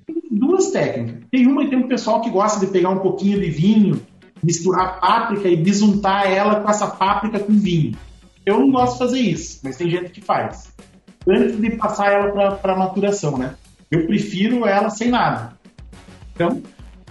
[0.06, 1.22] Tem duas técnicas.
[1.30, 4.02] Tem uma e tem um pessoal que gosta de pegar um pouquinho de vinho,
[4.44, 7.98] misturar páprica e bisuntar ela com essa páprica com vinho.
[8.46, 10.74] Eu não gosto de fazer isso, mas tem gente que faz.
[11.28, 13.56] Antes de passar ela para maturação, né?
[13.92, 15.58] Eu prefiro ela sem nada.
[16.34, 16.62] Então,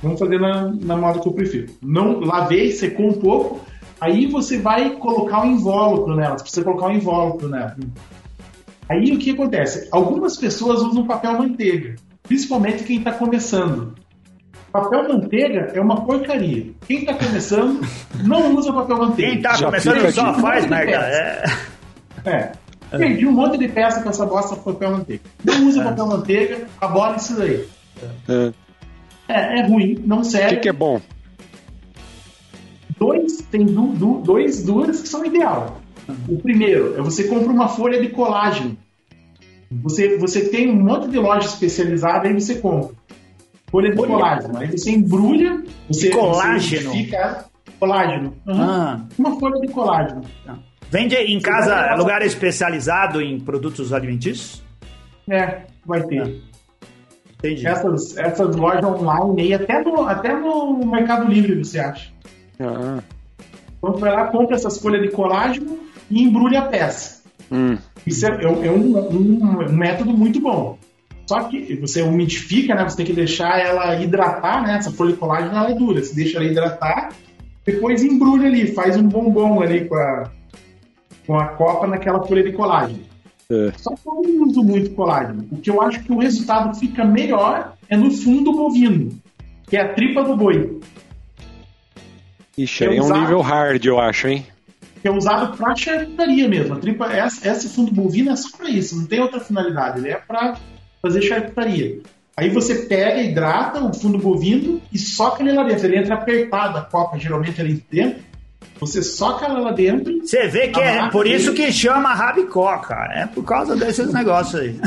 [0.02, 1.72] vamos fazer na, na moda que eu prefiro.
[1.82, 3.60] Não lavei, secou um pouco,
[4.00, 6.38] aí você vai colocar um invólucro nela.
[6.38, 7.76] Você precisa colocar um invólucro nela.
[8.88, 9.88] Aí o que acontece?
[9.90, 13.94] Algumas pessoas usam papel manteiga, principalmente quem está começando.
[14.82, 16.66] Papel manteiga é uma porcaria.
[16.86, 17.80] Quem está começando
[18.24, 19.32] não usa papel manteiga.
[19.32, 20.92] Quem tá Já começando só faz Um de merda.
[20.92, 21.68] peça.
[22.24, 22.52] É.
[22.92, 22.98] É.
[22.98, 25.22] Perdi um monte de peça com essa bosta de papel manteiga.
[25.44, 27.66] Não usa papel manteiga, abora isso daí.
[28.28, 28.52] É.
[29.28, 30.54] É, é ruim, não O serve.
[30.56, 31.00] que, que é bom?
[32.98, 35.80] Dois, tem du, du- dois, duas que são ideal.
[36.28, 38.76] O primeiro é você compra uma folha de colágeno.
[39.82, 42.94] Você, você tem um monte de loja especializada, aí você compra.
[43.76, 44.58] Folha de colágeno.
[44.58, 46.90] Aí você embrulha, você, colágeno?
[46.90, 47.44] você fica
[47.78, 48.34] colágeno.
[48.46, 48.60] Uhum.
[48.62, 49.00] Ah.
[49.18, 50.22] Uma folha de colágeno.
[50.90, 54.62] Vende em casa levar- lugar especializado em produtos alimentícios?
[55.28, 56.40] É, vai ter.
[57.38, 57.66] Entendi.
[57.66, 62.10] Essas, essas lojas online aí, até no, até no Mercado Livre você acha.
[62.58, 63.00] Ah,
[63.78, 65.78] Então você vai lá, compra essas folhas de colágeno
[66.10, 67.20] e embrulha a peça.
[67.52, 67.76] hum.
[68.06, 70.78] Isso é, é é um- um- um método muito bom.
[71.26, 72.84] Só que você umidifica, né?
[72.84, 74.76] Você tem que deixar ela hidratar, né?
[74.76, 76.02] Essa folha de colágeno ela é dura.
[76.02, 77.12] Você deixa ela hidratar,
[77.64, 80.30] depois embrulha ali, faz um bombom ali com a,
[81.26, 83.00] com a copa naquela folha de colágeno.
[83.50, 83.72] É.
[83.76, 85.46] Só que eu não uso muito colágeno.
[85.50, 89.10] O que eu acho que o resultado fica melhor é no fundo bovino,
[89.68, 90.80] que é a tripa do boi,
[92.56, 94.46] Ixi, Eu aí é um nível hard, eu acho, hein?
[95.02, 96.74] que é usado para charcutaria mesmo.
[96.74, 99.98] A tripa, essa, esse fundo bovino é só para isso, não tem outra finalidade.
[100.00, 100.56] Ele é para
[101.06, 101.98] fazer charcutaria.
[102.36, 105.86] Aí você pega, hidrata o fundo bovino e soca ele lá dentro.
[105.86, 108.22] Ele entra apertado, a copa geralmente ali dentro.
[108.78, 110.20] Você soca ela lá dentro.
[110.20, 113.20] Você vê que é por isso que chama rabicó, cara.
[113.22, 114.78] É por causa desses negócios aí.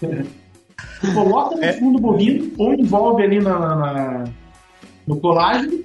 [1.14, 4.24] coloca no fundo bovino ou envolve ali na, na-
[5.06, 5.78] no colágeno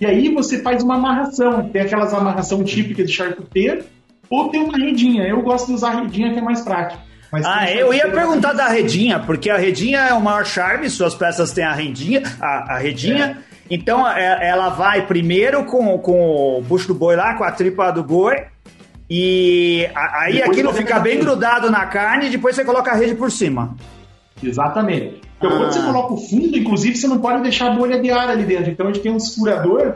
[0.00, 1.68] e aí você faz uma amarração.
[1.68, 3.84] Tem aquelas amarração típica de charcuteiro
[4.30, 5.24] ou tem uma redinha.
[5.24, 7.02] Eu gosto de usar a redinha que é mais prático.
[7.32, 11.14] Mas Ah, eu ia perguntar da redinha, porque a redinha é o maior charme, suas
[11.14, 13.38] peças têm a redinha, a, a redinha.
[13.70, 17.90] Então é- ela vai primeiro com, com o bucho do boi lá, com a tripa
[17.92, 18.34] do boi.
[19.08, 21.24] E aí Depois aquilo fica bem rede.
[21.24, 23.76] grudado na carne e depois você coloca a rede por cima.
[24.42, 25.20] Exatamente.
[25.38, 25.56] Então, Ah.
[25.58, 28.44] quando você coloca o fundo, inclusive, você não pode deixar a bolha de ar ali
[28.44, 28.70] dentro.
[28.70, 29.94] Então, a gente tem um furador.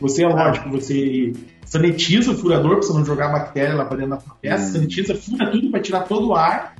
[0.00, 1.32] Você, é lógico, você
[1.64, 4.72] sanitiza o furador para você não jogar bactéria lá para dentro da peça.
[4.72, 6.73] Sanitiza, fura tudo para tirar todo o ar.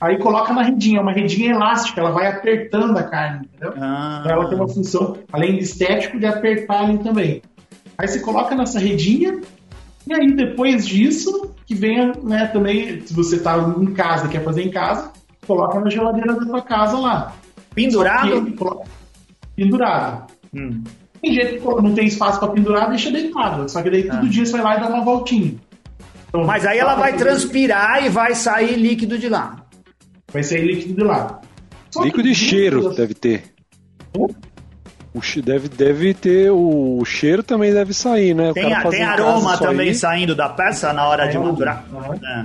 [0.00, 1.00] Aí coloca na redinha.
[1.00, 3.74] Uma redinha elástica, ela vai apertando a carne, entendeu?
[3.80, 4.20] Ah.
[4.20, 7.42] Então, ela tem uma função, além de estético, de apertar ali também.
[7.98, 9.40] Aí você coloca nessa redinha.
[10.06, 14.62] E aí, depois disso, que venha, né, também, se você tá em casa quer fazer
[14.62, 15.10] em casa,
[15.46, 17.34] coloca na geladeira da tua casa lá.
[17.74, 18.50] Pendurado?
[18.56, 18.88] Coloca-
[19.54, 20.32] Pendurado.
[20.54, 20.82] Hum.
[21.20, 23.68] Tem gente que não tem espaço para pendurar, deixa deitado.
[23.70, 25.54] Só que daí todo dia você vai lá e dá uma voltinha.
[26.28, 29.59] Então, Mas aí ela vai transpirar e vai sair líquido de lá.
[30.32, 31.40] Vai sair líquido de lá.
[31.90, 33.42] Só Líquido de cheiro deve ter.
[35.12, 36.50] O che- deve, deve ter.
[36.52, 38.50] O cheiro também deve sair, né?
[38.50, 41.36] O Tem, a- tem aroma também aí, saindo da peça na hora de.
[41.36, 41.56] Aham.
[42.24, 42.44] É.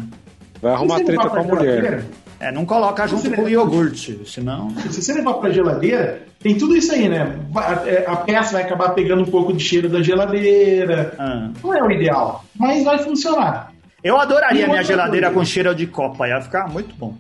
[0.62, 2.06] Vai arrumar treta com a mulher.
[2.40, 4.70] É, não coloca junto com o iogurte, senão.
[4.90, 7.40] Se você levar pra geladeira, tem tudo isso aí, né?
[7.86, 11.14] É, A peça vai acabar pegando um pouco de cheiro da geladeira.
[11.20, 11.50] Ah.
[11.64, 13.72] Não é o ideal, mas vai funcionar.
[14.04, 17.16] Eu adoraria minha geladeira com cheiro de copa, ia ficar muito bom.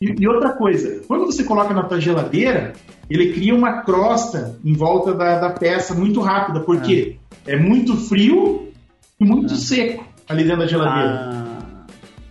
[0.00, 2.72] E, e, outra coisa, quando você coloca na tua geladeira,
[3.10, 7.94] ele cria uma crosta em volta da, da peça muito rápida, porque é, é muito
[8.08, 8.72] frio
[9.20, 9.56] e muito ah.
[9.58, 11.10] seco ali dentro da geladeira.
[11.10, 11.86] Ah.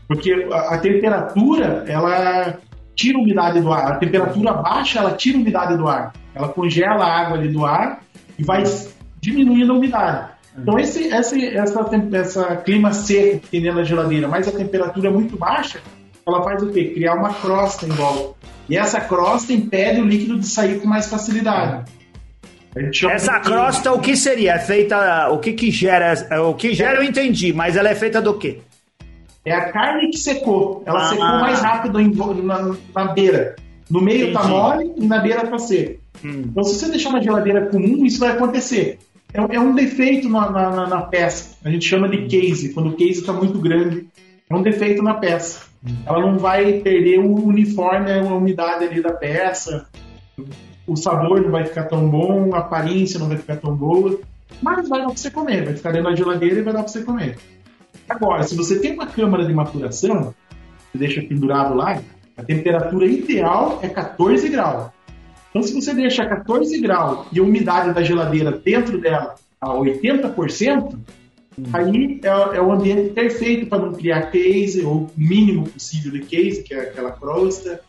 [0.08, 2.58] Porque a, a, temperatura, ela
[2.96, 3.92] tira a umidade do ar.
[3.92, 6.14] A temperatura baixa, ela tira a umidade do ar.
[6.34, 8.02] Ela congela a água ali do ar
[8.40, 8.64] e vai
[9.22, 10.30] diminuindo a umidade.
[10.58, 15.10] Então, esse, esse, essa, essa clima seco que tem dentro da geladeira, mas a temperatura
[15.10, 15.80] é muito baixa,
[16.28, 16.86] ela faz o quê?
[16.86, 18.36] Criar uma crosta em volta.
[18.70, 21.92] E essa crosta impede o líquido de sair com mais facilidade.
[23.10, 24.54] Essa crosta, o que seria?
[24.54, 25.30] É feita.
[25.32, 26.14] O que que gera?
[26.30, 28.60] É, o que gera eu entendi, mas ela é feita do quê?
[29.44, 30.84] É a carne que secou.
[30.86, 31.10] Ela ah.
[31.10, 32.00] secou mais rápido
[32.44, 33.56] na, na beira.
[33.90, 34.48] No meio tá entendi.
[34.48, 36.00] tá mole e na beira tá seco.
[36.24, 36.44] Hum.
[36.46, 39.00] Então, se você deixar na geladeira comum, isso vai acontecer.
[39.34, 41.58] É, é um defeito na, na, na, peça.
[41.64, 42.74] A gente chama de case.
[42.74, 44.08] Quando o case está muito grande,
[44.50, 45.69] é um defeito na peça.
[46.06, 49.88] Ela não vai perder o uniforme, a umidade ali da peça
[50.90, 54.20] o sabor não vai ficar tão bom, a aparência não vai ficar tão boa,
[54.62, 56.88] mas vai dar para você comer, vai ficar dentro da geladeira e vai dar para
[56.88, 57.38] você comer.
[58.10, 60.34] Agora, se você tem uma câmara de maturação,
[60.92, 62.02] você deixa pendurado lá,
[62.36, 64.90] a temperatura ideal é 14 graus.
[65.50, 70.98] Então, se você deixa 14 graus e a umidade da geladeira dentro dela a 80%,
[71.74, 76.64] aí é, é o ambiente perfeito para não criar case, ou mínimo possível de case,
[76.64, 77.82] que é aquela crosta,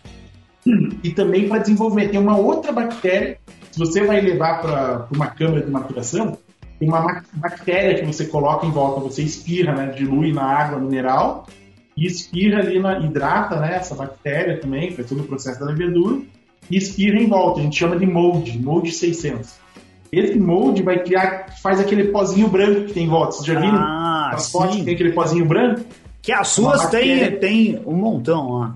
[1.02, 2.08] e também para desenvolver.
[2.08, 3.38] Tem uma outra bactéria,
[3.70, 6.36] se você vai levar para uma câmara de maturação,
[6.78, 11.46] tem uma bactéria que você coloca em volta, você espirra, né, dilui na água mineral
[11.96, 16.22] e espirra ali, na, hidrata né, essa bactéria também, faz todo o processo da levedura,
[16.70, 19.58] e espirra em volta, a gente chama de mold, mold 600.
[20.12, 23.32] Esse mold vai criar, faz aquele pozinho branco que tem em volta.
[23.32, 23.78] Vocês já viram?
[23.78, 25.82] Ah, As fotos que tem aquele pozinho branco?
[26.20, 28.70] Que as suas tem, tem um montão, ó.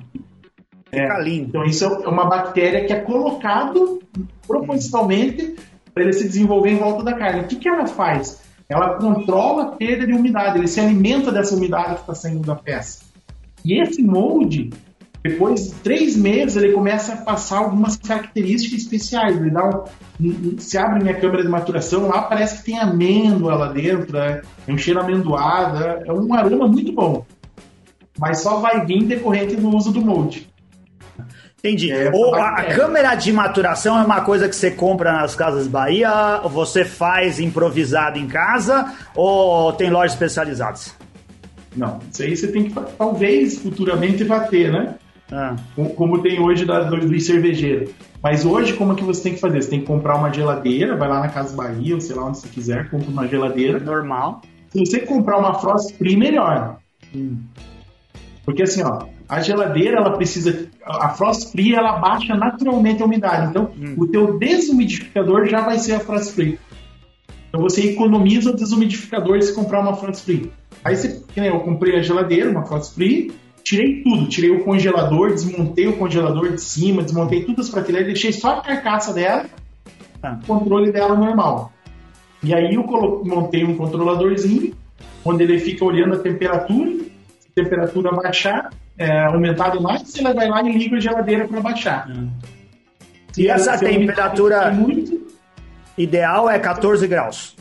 [0.90, 1.48] Fica é, lindo.
[1.48, 4.00] Então, isso é uma bactéria que é colocado
[4.46, 5.56] propositalmente
[5.92, 7.40] para ele se desenvolver em volta da carne.
[7.40, 8.40] O que, que ela faz?
[8.68, 12.54] Ela controla a perda de umidade, ele se alimenta dessa umidade que está saindo da
[12.54, 13.04] peça.
[13.64, 14.70] E esse molde,
[15.24, 19.34] depois de três meses, ele começa a passar algumas características especiais.
[19.34, 19.66] Ele dá
[20.20, 24.42] um, se abre minha câmera de maturação, lá parece que tem amêndoa lá dentro, é,
[24.68, 27.24] é um cheiro amendoado, é um aroma muito bom.
[28.18, 30.46] Mas só vai vir decorrente do uso do molde.
[31.58, 31.90] Entendi.
[31.90, 35.66] É, ou a, a câmera de maturação é uma coisa que você compra nas Casas
[35.66, 40.94] Bahia, você faz improvisado em casa, ou tem lojas especializadas?
[41.74, 42.74] Não, isso aí você tem que.
[42.98, 44.96] Talvez futuramente vá ter, né?
[45.34, 45.56] Ah.
[45.96, 47.92] Como tem hoje da, do, do cervejeiro.
[48.22, 49.60] Mas hoje, como é que você tem que fazer?
[49.60, 52.38] Você tem que comprar uma geladeira, vai lá na Casa Bahia, ou sei lá onde
[52.38, 53.80] você quiser, compra uma geladeira.
[53.80, 54.42] Normal.
[54.70, 56.78] Se você comprar uma Frost Free, melhor.
[57.14, 57.38] Hum.
[58.44, 63.50] Porque assim, ó, a geladeira ela precisa a frost free ela baixa naturalmente a umidade
[63.50, 63.94] então hum.
[63.96, 66.58] o teu desumidificador já vai ser a frost free
[67.48, 70.52] então você economiza o desumidificador se comprar uma frost free
[70.84, 73.32] aí você eu comprei a geladeira uma frost free
[73.64, 78.32] tirei tudo tirei o congelador desmontei o congelador de cima desmontei todas as prateleiras deixei
[78.32, 79.46] só a carcaça dela
[80.22, 80.38] ah.
[80.46, 81.72] controle dela normal
[82.42, 82.84] e aí eu
[83.24, 84.74] montei um controladorzinho
[85.24, 86.90] onde ele fica olhando a temperatura
[87.40, 91.60] se a temperatura baixar é, aumentado mais, você vai lá e liga a geladeira para
[91.60, 92.08] baixar.
[92.08, 92.30] Hum.
[93.36, 95.26] E essa temperatura muito...
[95.98, 97.53] ideal é 14 graus.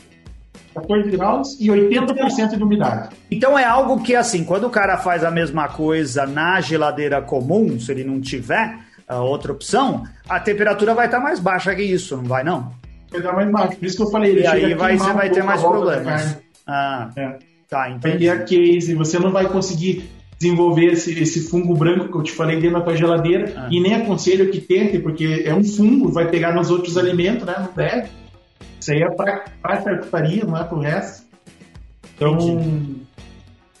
[0.74, 3.10] 14 graus e 80% de umidade.
[3.30, 7.78] Então é algo que, assim, quando o cara faz a mesma coisa na geladeira comum,
[7.78, 12.16] se ele não tiver a outra opção, a temperatura vai estar mais baixa que isso,
[12.16, 12.72] não vai não?
[13.10, 14.40] Vai estar mais baixa, por isso que eu falei.
[14.40, 16.38] E aí vai, você vai ter mais problemas.
[16.66, 17.38] Ah, é.
[17.68, 18.26] tá, entendi.
[18.26, 22.22] Vai ter a case, você não vai conseguir desenvolver esse, esse, fungo branco que eu
[22.22, 23.68] te falei dentro da tua geladeira ah.
[23.70, 27.54] e nem aconselho que tente, porque é um fungo, vai pegar nos outros alimentos, né?
[27.58, 28.08] Não deve.
[28.84, 31.26] Isso aí é para a charcutaria, não é para o resto.
[32.14, 32.36] Então,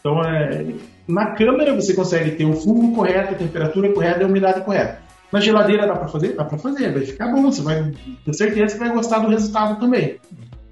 [0.00, 0.64] então é,
[1.06, 4.98] na câmera você consegue ter o fungo correto, a temperatura correta e a umidade correta.
[5.30, 6.34] Na geladeira dá para fazer?
[6.34, 7.92] Dá para fazer, vai ficar bom, você vai
[8.24, 10.18] ter certeza que vai gostar do resultado também.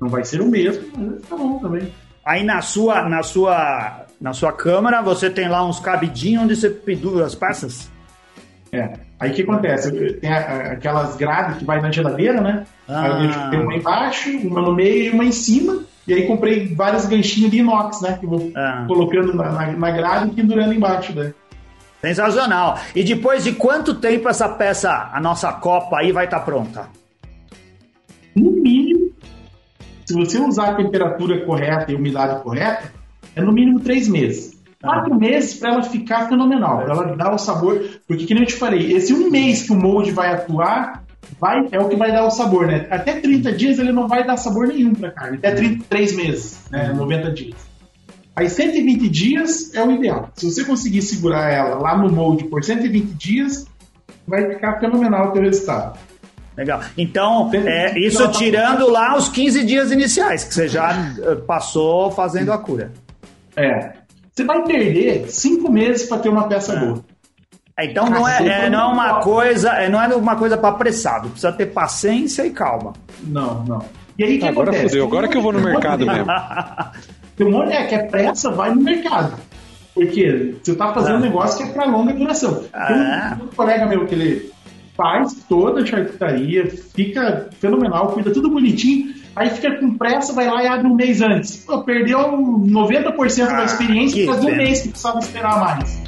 [0.01, 1.93] Não vai ser o mesmo, mas vai ficar bom também.
[2.24, 6.70] Aí na sua, na sua, na sua câmara você tem lá uns cabidinhos onde você
[6.70, 7.91] pendura as peças?
[8.72, 8.95] É.
[9.23, 9.93] Aí o que acontece?
[10.14, 12.66] Tem aquelas grades que vai na geladeira, né?
[12.89, 13.03] Ah.
[13.03, 15.85] Aí eu uma embaixo, uma no meio e uma em cima.
[16.07, 18.18] E aí comprei vários ganchinhos de inox, né?
[18.18, 18.85] Que vou ah.
[18.89, 21.33] colocando na, na, na grade e pendurando embaixo, né?
[22.01, 22.79] Sensacional.
[22.97, 26.89] E depois de quanto tempo essa peça, a nossa copa aí, vai estar tá pronta?
[28.35, 29.12] No mínimo
[30.05, 32.93] se você usar a temperatura correta e a umidade correta,
[33.35, 34.52] é no mínimo três meses.
[34.83, 37.83] Quatro meses para ela ficar fenomenal, para ela dar o sabor.
[38.07, 41.05] Porque, que nem eu te falei, esse um mês que o molde vai atuar
[41.41, 42.87] vai, é o que vai dar o sabor, né?
[42.91, 46.93] Até 30 dias ele não vai dar sabor nenhum para carne, até 33 meses, né?
[46.93, 47.72] 90 dias.
[48.35, 50.30] Aí 120 dias é o ideal.
[50.35, 53.66] Se você conseguir segurar ela lá no molde por 120 dias,
[54.26, 55.99] vai ficar fenomenal o teu resultado.
[56.57, 56.80] Legal.
[56.97, 62.53] Então, é, isso tirando lá os 15 dias iniciais, que você já eh, passou fazendo
[62.53, 62.93] a cura.
[63.57, 64.02] É.
[64.33, 67.05] Você vai perder cinco meses para ter uma peça boa.
[67.78, 70.70] É, então não é, é, não é uma coisa, é, não é uma coisa para
[70.70, 72.93] apressado, precisa ter paciência e calma.
[73.22, 73.85] Não, não.
[74.18, 74.91] E aí que agora acontece?
[74.91, 76.26] fodeu, agora que eu vou no mercado mesmo.
[77.37, 79.39] Tem um monte é, que é pressa, vai no mercado.
[79.95, 82.55] Porque você tá fazendo um negócio que é para longa duração.
[82.62, 83.39] Tem um, Ah.
[83.43, 84.53] um colega meu que ele
[84.97, 90.62] faz toda a charcutaria, fica fenomenal, cuida tudo bonitinho, aí fica com pressa, vai lá
[90.62, 91.57] e abre um mês antes.
[91.57, 95.61] Pô, perdeu 90% da Ah, experiência que por causa de um mês que precisava esperar
[95.61, 96.03] mais.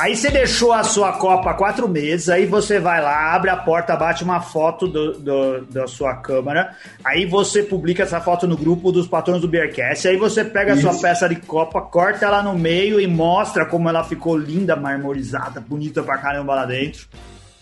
[0.00, 3.56] Aí você deixou a sua copa há quatro meses, aí você vai lá, abre a
[3.56, 6.74] porta, bate uma foto do, do- da sua câmera,
[7.04, 10.76] aí você publica essa foto no grupo dos patrões do Beercast, aí você pega a
[10.76, 11.02] sua Isso.
[11.02, 16.02] peça de copa, corta ela no meio e mostra como ela ficou linda, marmorizada, bonita
[16.02, 17.06] pra caramba lá dentro.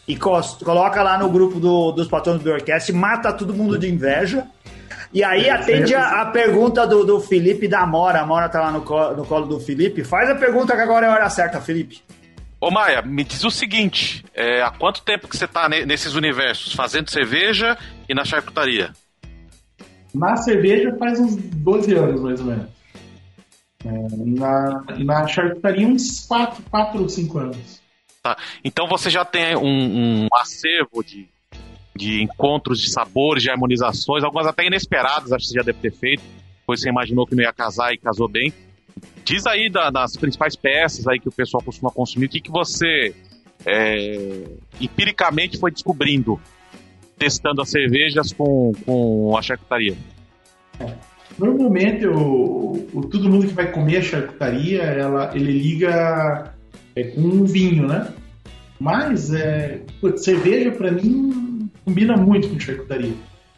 [0.07, 4.47] E coloca lá no grupo do- dos patrões do Beercast, mata todo mundo de inveja.
[5.13, 8.21] E aí atende a, a pergunta do, do Felipe da Mora.
[8.21, 10.05] A Mora tá lá no, no colo do Felipe.
[10.05, 12.03] Faz a pergunta que agora é a hora certa, Felipe.
[12.61, 16.15] Ô Maia, me diz o seguinte: é, há quanto tempo que você tá ne- nesses
[16.15, 16.73] universos?
[16.73, 17.79] Fazendo cerveja
[18.09, 18.93] e na charcutaria?
[20.15, 22.67] Na cerveja faz uns 12 anos, mais ou menos.
[23.85, 23.91] É,
[24.27, 27.81] na, na charcutaria, uns 4, 4 ou 5 anos.
[28.23, 28.37] Tá.
[28.65, 31.29] Então você já tem um, um acervo de,
[31.95, 35.93] de encontros de sabores, de harmonizações, algumas até inesperadas, acho que você já deve ter
[35.93, 36.23] feito,
[36.67, 38.53] pois você imaginou que não ia casar e casou bem.
[39.29, 42.51] Diz aí da- das principais peças aí que o pessoal costuma consumir, o que, que
[42.51, 43.15] você
[43.67, 44.45] é,
[44.81, 46.41] empiricamente foi descobrindo,
[47.19, 49.95] testando as cervejas com, com a charcutaria.
[51.39, 56.55] Normalmente, o, o- todo mundo que vai comer a charcutaria, ela, ele liga
[56.97, 58.09] é, com um vinho, né?
[58.81, 63.13] Mas é, putz, cerveja, para mim, combina muito com charcutaria.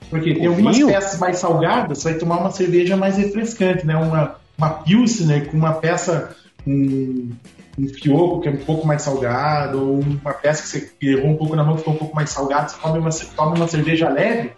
[0.08, 0.88] Porque tem O algumas vinho?
[0.88, 3.94] peças mais salgadas, você vai tomar uma cerveja mais refrescante, né?
[3.96, 6.36] Uma, uma Pilsner com uma peça,
[6.66, 7.30] um,
[7.78, 11.36] um fioco que é um pouco mais salgado, ou uma peça que você errou um
[11.36, 14.10] pouco na mão que ficou um pouco mais salgada, você toma uma, toma uma cerveja
[14.10, 14.50] leve,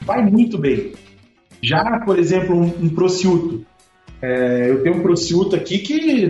[0.00, 0.94] vai muito bem.
[1.62, 3.64] Já, por exemplo, um, um prosciutto.
[4.22, 6.26] É, eu tenho um prosciutto aqui que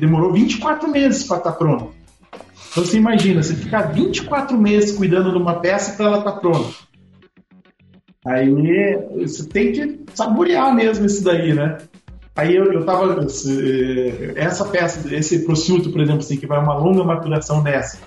[0.00, 1.94] demorou 24 meses para estar pronto.
[2.70, 6.74] Então você imagina, você ficar 24 meses cuidando de uma peça para ela estar pronta.
[8.26, 8.50] Aí
[9.18, 11.78] você tem que saborear mesmo isso daí, né?
[12.36, 13.26] Aí eu, eu tava.
[14.36, 17.98] Essa peça, esse prosciutto, por exemplo, assim, que vai uma longa maturação dessa.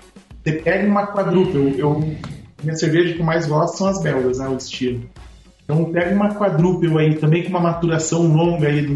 [0.42, 1.56] Você pega uma quadrupa.
[1.56, 2.14] Eu, eu-
[2.62, 4.46] minha cerveja que eu mais gosto são as belgas, né?
[4.48, 5.00] O estilo.
[5.64, 8.92] Então pega uma quadrúpel aí também com uma maturação longa aí de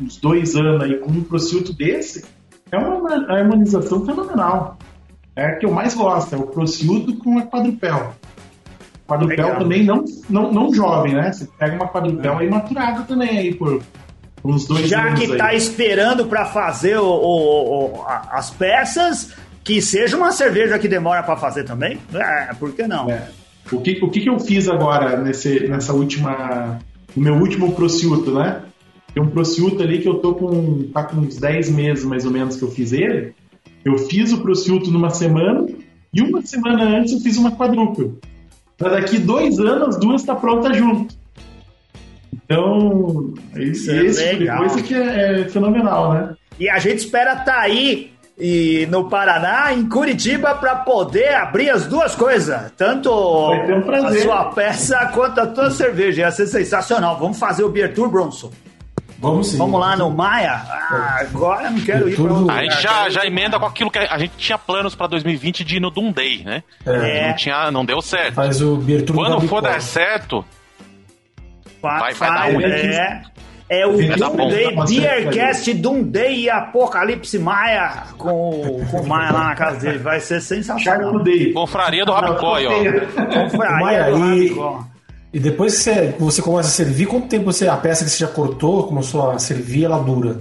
[0.00, 2.24] uns, dois anos aí com um prosciutto desse,
[2.70, 4.78] é uma harmonização fenomenal.
[5.34, 8.12] É a que eu mais gosto, é o prosciutto com a quadrupel.
[9.08, 9.58] Quadrupel Legal.
[9.58, 11.32] também não, não, não jovem, né?
[11.32, 13.82] Você pega uma quadrupel aí maturada também aí por
[14.44, 15.36] uns dois Já que aí.
[15.36, 19.32] tá esperando para fazer o- o- o- as peças,
[19.62, 21.98] que seja uma cerveja que demora para fazer também.
[22.14, 23.10] É, por que não?
[23.10, 23.28] É.
[23.70, 26.78] O, que, o que, eu fiz agora nesse, nessa última.
[27.14, 28.62] No meu último prosciutto, né?
[29.12, 30.84] Tem um prosciutto ali que eu tô com.
[30.92, 33.32] tá com uns 10 meses mais ou menos que eu fiz ele.
[33.84, 35.66] Eu fiz o prosciutto numa semana
[36.12, 38.18] e uma semana antes eu fiz uma quadrúpel.
[38.76, 41.14] Pra daqui dois anos, as duas tá pronta junto.
[42.50, 44.58] Então, Isso esse é tipo de legal.
[44.58, 46.34] coisa que é, é fenomenal, né?
[46.58, 51.86] E a gente espera estar aí e no Paraná, em Curitiba, para poder abrir as
[51.86, 52.72] duas coisas.
[52.76, 56.22] Tanto um a sua peça quanto a tua cerveja.
[56.22, 57.18] Ia ser sensacional.
[57.18, 58.50] Vamos fazer o Beer Tour, Bronson.
[59.18, 59.58] Vamos sim.
[59.58, 60.52] Vamos lá no Maia?
[60.52, 63.66] Ah, agora eu não quero ir para outro A gente lugar, já, já emenda com
[63.66, 66.62] aquilo que a gente tinha planos pra 2020 de ir no Doom Day, né?
[66.86, 68.34] É, Não, tinha, não deu certo.
[68.34, 70.42] Faz o Beer Tour Quando for dar certo,
[71.82, 72.64] Vai- vai ruim.
[72.64, 73.22] é,
[73.68, 76.02] é o Vai dar Doom.
[76.02, 79.98] Day, e Apocalipse Maia com, com o Maia lá na casa dele.
[79.98, 81.22] Vai ser sensacional.
[81.52, 82.70] Confraria do Rabicó, aí, ó.
[83.42, 84.84] Confraria do e- Rabicó.
[85.32, 88.18] E depois que você, você começa a servir, quanto tempo você, a peça que você
[88.18, 90.40] já cortou, começou a servir, ela dura?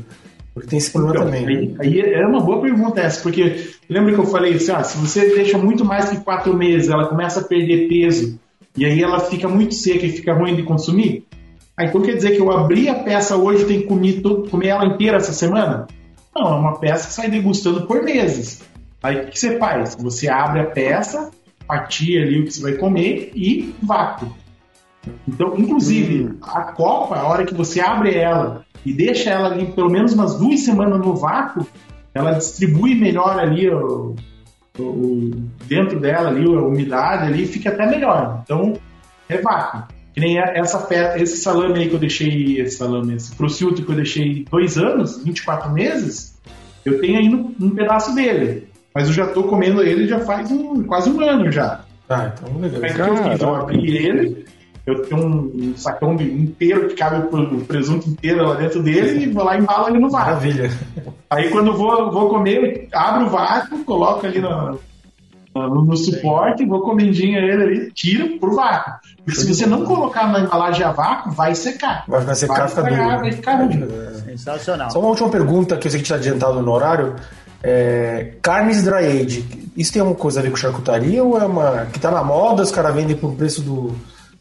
[0.52, 1.68] Porque tem esse problema Então, também.
[1.68, 1.76] né?
[1.80, 4.98] aí, aí é uma boa pergunta essa, porque lembra que eu falei assim, ah, se
[4.98, 8.40] você deixa muito mais que quatro meses, ela começa a perder peso
[8.78, 11.26] e aí ela fica muito seca e fica ruim de consumir.
[11.76, 14.50] Ah, então quer dizer que eu abri a peça hoje e tenho que comer, tudo,
[14.50, 15.88] comer ela inteira essa semana?
[16.36, 18.62] Não, é uma peça que sai degustando por meses.
[19.02, 19.96] Aí o que você faz?
[19.96, 21.32] Você abre a peça,
[21.66, 24.36] fatia ali o que você vai comer e vácuo.
[25.28, 26.38] Então, inclusive, hum.
[26.42, 30.38] a copa, a hora que você abre ela e deixa ela ali pelo menos umas
[30.38, 31.66] duas semanas no vácuo,
[32.14, 34.16] ela distribui melhor ali o,
[34.82, 35.32] o,
[35.66, 38.42] dentro dela ali a umidade ali fica até melhor.
[38.44, 38.74] Então,
[39.28, 39.84] é vácuo.
[40.14, 43.96] Que nem essa esse salame aí que eu deixei, esse salame, esse prosciutto que eu
[43.96, 46.40] deixei dois anos, 24 meses,
[46.84, 48.68] eu tenho ainda um pedaço dele.
[48.94, 51.82] Mas eu já tô comendo ele já faz um, quase um ano já.
[52.10, 52.82] Ah, então legal.
[52.82, 53.42] Mas eu fiz?
[53.42, 54.46] Eu abri ele,
[54.86, 59.44] eu tenho um, sacão inteiro que cabe o presunto inteiro lá dentro dele e vou
[59.44, 60.28] lá e embalo ele no vácuo.
[60.28, 60.72] Maravilha.
[61.30, 64.80] Aí quando vou, vou comer, abro o vácuo, coloco ali no,
[65.54, 68.94] no, no suporte, vou comendinho ele ali, tiro pro vácuo.
[69.24, 72.04] Porque se você não colocar na embalagem a vácuo, vai secar.
[72.08, 73.20] Vai, vai secar, vai ficar duro.
[73.20, 73.88] Vai ficar ruim.
[74.26, 74.90] Sensacional.
[74.90, 77.16] Só uma última pergunta que eu sei que está adiantado no horário.
[77.62, 81.88] É, carnes dry age, isso tem alguma coisa a ver com charcutaria ou é uma
[81.88, 83.94] que está na moda, os caras vendem por preço do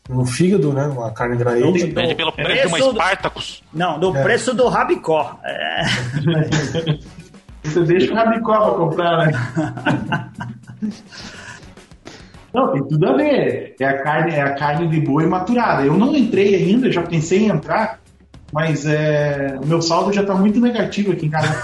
[0.08, 0.86] no fígado, né?
[0.86, 1.90] Uma carne dry age.
[1.90, 3.62] Vende pelo preço de uma Spartacus.
[3.72, 4.22] Não, do é.
[4.22, 5.38] preço do rabicó.
[5.44, 5.82] É.
[7.62, 9.32] Você deixa o rabicó pra comprar, né?
[12.54, 13.74] Não, tem tudo a ver.
[13.78, 15.82] É a carne, é a carne de boi maturada.
[15.82, 18.00] Eu não entrei ainda, já pensei em entrar,
[18.50, 21.62] mas é, o meu saldo já está muito negativo aqui em casa.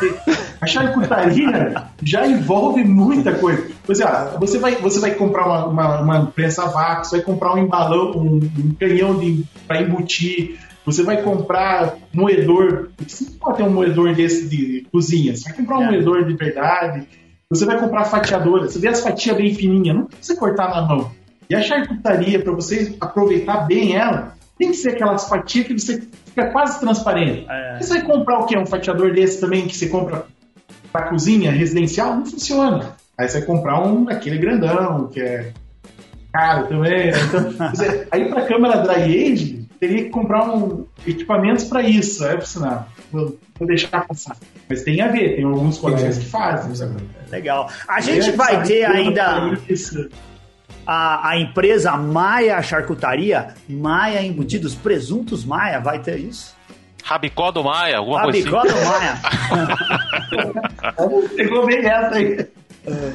[0.64, 3.68] A charcutaria já envolve muita coisa.
[3.86, 4.06] Pois é,
[4.38, 8.12] você vai, você vai comprar uma, uma, uma prensa vácuo, você vai comprar um embalão,
[8.12, 9.20] um, um canhão
[9.68, 12.88] para embutir, você vai comprar moedor.
[13.06, 15.90] Você não pode ter um moedor desse de cozinha, você vai comprar um é.
[15.90, 17.06] moedor de verdade.
[17.50, 21.10] Você vai comprar fatiadora, você vê as fatias bem fininhas, não precisa cortar na mão.
[21.48, 26.02] E a charcutaria, para você aproveitar bem ela, tem que ser aquelas fatias que você
[26.24, 27.46] fica quase transparente.
[27.48, 27.78] É.
[27.80, 28.56] Você vai comprar o quê?
[28.56, 30.26] Um fatiador desse também que você compra
[30.94, 32.14] para cozinha residencial?
[32.14, 32.94] Não funciona.
[33.18, 35.52] Aí você vai comprar um aquele grandão, que é
[36.32, 37.08] caro também.
[37.10, 42.24] Então, você, aí para câmera dry age, teria que comprar um equipamentos para isso.
[42.24, 44.36] Aí você não, vou, vou, deixar passar.
[44.70, 46.72] Mas tem a ver, tem alguns colegas que fazem.
[47.28, 47.68] Legal.
[47.88, 49.58] A gente vai ter ainda.
[49.68, 50.08] Isso
[50.86, 56.54] a, a empresa Maia Charcutaria, Maia Embutidos, Presuntos Maia, vai ter isso?
[57.04, 58.84] Rabicó do Maia, alguma Rabicó coisa assim.
[58.84, 61.28] do Maia.
[61.36, 62.46] Pegou bem essa aí.
[62.86, 63.12] É.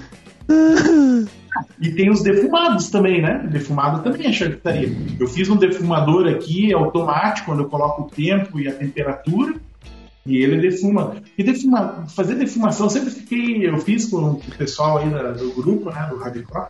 [1.82, 3.48] E tem os defumados também, né?
[3.50, 4.96] Defumado também é charcutaria.
[5.20, 9.56] Eu fiz um defumador aqui automático, quando eu coloco o tempo e a temperatura,
[10.24, 11.16] e ele defuma.
[11.36, 15.90] E defuma, fazer defumação, eu sempre fiquei, eu fiz com o pessoal aí do grupo,
[15.90, 16.68] né, do Rabicó,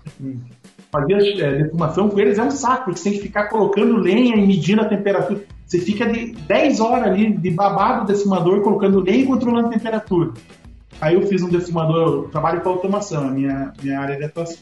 [0.89, 4.38] fazer é, defumação com eles é um saco, porque você tem que ficar colocando lenha
[4.38, 5.43] e medindo a temperatura.
[5.70, 10.34] Você fica de 10 horas ali de babado defumador, colocando lenha e controlando a temperatura.
[10.99, 14.57] Aí eu fiz um defumador, eu trabalho com automação, a minha, minha área de atuação.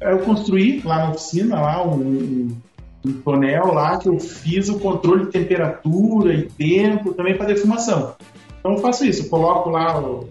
[0.00, 2.56] Aí eu construí lá na oficina, lá um,
[3.04, 8.14] um tonel lá, que eu fiz o controle de temperatura e tempo também para defumação.
[8.58, 10.30] Então eu faço isso, eu coloco lá o,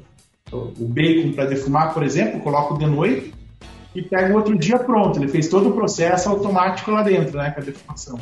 [0.51, 3.32] o bacon para defumar, por exemplo, coloco de noite,
[3.93, 5.20] e pega o outro dia pronto.
[5.20, 8.20] Ele fez todo o processo automático lá dentro, né, com a defumação.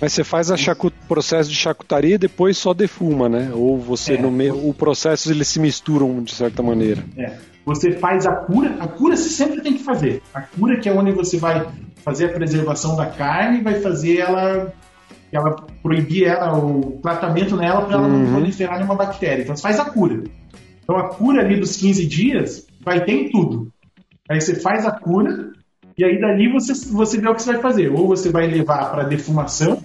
[0.00, 3.50] Mas você faz o processo de chacutaria e depois só defuma, né?
[3.54, 7.04] Ou você é, no meio, o processo eles se misturam de certa maneira.
[7.16, 7.36] É.
[7.66, 10.22] Você faz a cura, a cura você sempre tem que fazer.
[10.32, 11.66] A cura que é onde você vai
[12.02, 14.72] fazer a preservação da carne, vai fazer ela
[15.32, 18.24] ela proibir ela, o tratamento nela para ela uhum.
[18.24, 19.42] não proliferar nenhuma bactéria.
[19.42, 20.24] Então você faz a cura.
[20.82, 23.70] Então a cura ali dos 15 dias vai ter em tudo.
[24.28, 25.52] Aí você faz a cura
[25.96, 27.92] e aí dali você, você vê o que você vai fazer.
[27.92, 29.84] Ou você vai levar para defumação.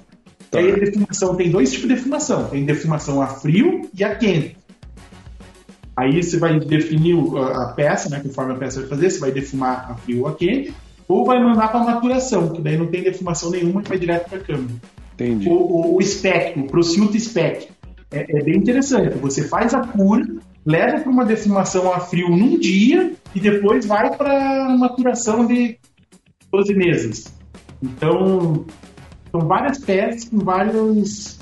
[0.55, 0.61] Tá.
[0.61, 2.45] E aí defumação tem dois tipos de defumação.
[2.45, 4.57] Tem defumação a frio e a quente.
[5.97, 9.91] Aí você vai definir a peça, né, conforme a peça vai fazer, você vai defumar
[9.91, 10.73] a frio ou a quente,
[11.07, 14.39] ou vai mandar para maturação, que daí não tem defumação nenhuma e vai direto para
[14.39, 14.73] a câmara.
[15.13, 15.47] Entendi.
[15.47, 17.69] O, o, o spec, o prosciutto spec,
[18.11, 19.17] é, é, bem interessante.
[19.19, 20.25] Você faz a cura,
[20.65, 25.77] leva para uma defumação a frio num dia e depois vai para maturação de
[26.51, 27.33] 12 meses.
[27.81, 28.65] Então,
[29.35, 31.39] são várias peças com vários,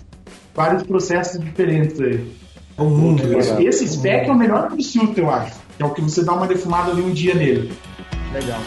[0.56, 2.34] vários processos diferentes aí.
[2.78, 5.62] O mundo, esse, esse spec é o melhor prosciutto, eu acho.
[5.78, 7.72] É o que você dá uma defumada ali um dia nele.
[8.34, 8.60] Legal.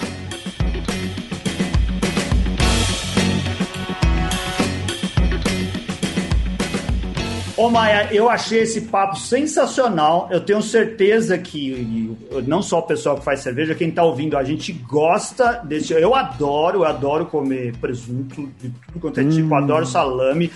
[7.57, 10.29] Ô Maia, eu achei esse papo sensacional.
[10.31, 12.15] Eu tenho certeza que
[12.47, 15.95] não só o pessoal que faz cerveja, quem tá ouvindo, a gente gosta desse.
[15.95, 19.43] Eu adoro, eu adoro comer presunto de tudo quanto é tipo, hum.
[19.43, 20.53] tipo, adoro salame.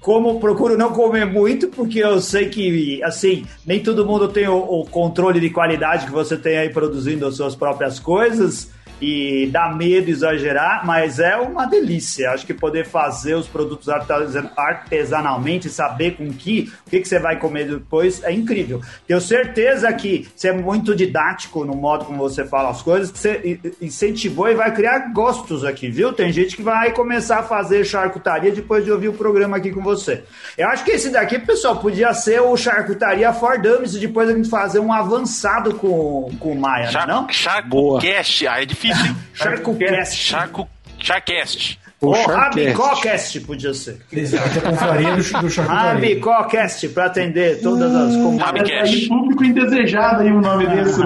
[0.00, 4.56] Como procuro não comer muito, porque eu sei que, assim, nem todo mundo tem o,
[4.56, 8.70] o controle de qualidade que você tem aí produzindo as suas próprias coisas
[9.00, 12.30] e dá medo exagerar, mas é uma delícia.
[12.30, 17.38] Acho que poder fazer os produtos artesanalmente, saber com que, o que, que você vai
[17.38, 18.80] comer depois, é incrível.
[19.06, 23.18] Tenho certeza que você é muito didático no modo como você fala as coisas, que
[23.18, 26.12] você incentivou e vai criar gostos aqui, viu?
[26.12, 29.82] Tem gente que vai começar a fazer charcutaria depois de ouvir o programa aqui com
[29.82, 30.24] você.
[30.58, 34.34] Eu acho que esse daqui, pessoal, podia ser o charcutaria for Dummies e depois a
[34.34, 37.28] gente fazer um avançado com, com o Maia, Char não?
[37.28, 39.16] Charcocast, aí é difícil difícil, hein?
[39.34, 40.16] Charcocast.
[40.16, 40.68] Charco,
[40.98, 41.80] Charcast.
[42.00, 44.00] Ou Rabicocast podia ser.
[44.10, 49.06] Exato, a confraria do, do Rabicocast, para atender todas as hum, comunidades.
[49.06, 51.00] público indesejado aí o nome desse.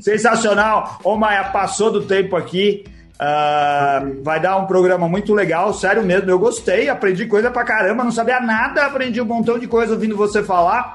[0.00, 0.98] Sensacional.
[1.04, 2.84] Ô Maia, passou do tempo aqui.
[3.16, 6.30] Uh, vai dar um programa muito legal, sério mesmo.
[6.30, 10.16] Eu gostei, aprendi coisa pra caramba, não sabia nada, aprendi um montão de coisa ouvindo
[10.16, 10.94] você falar.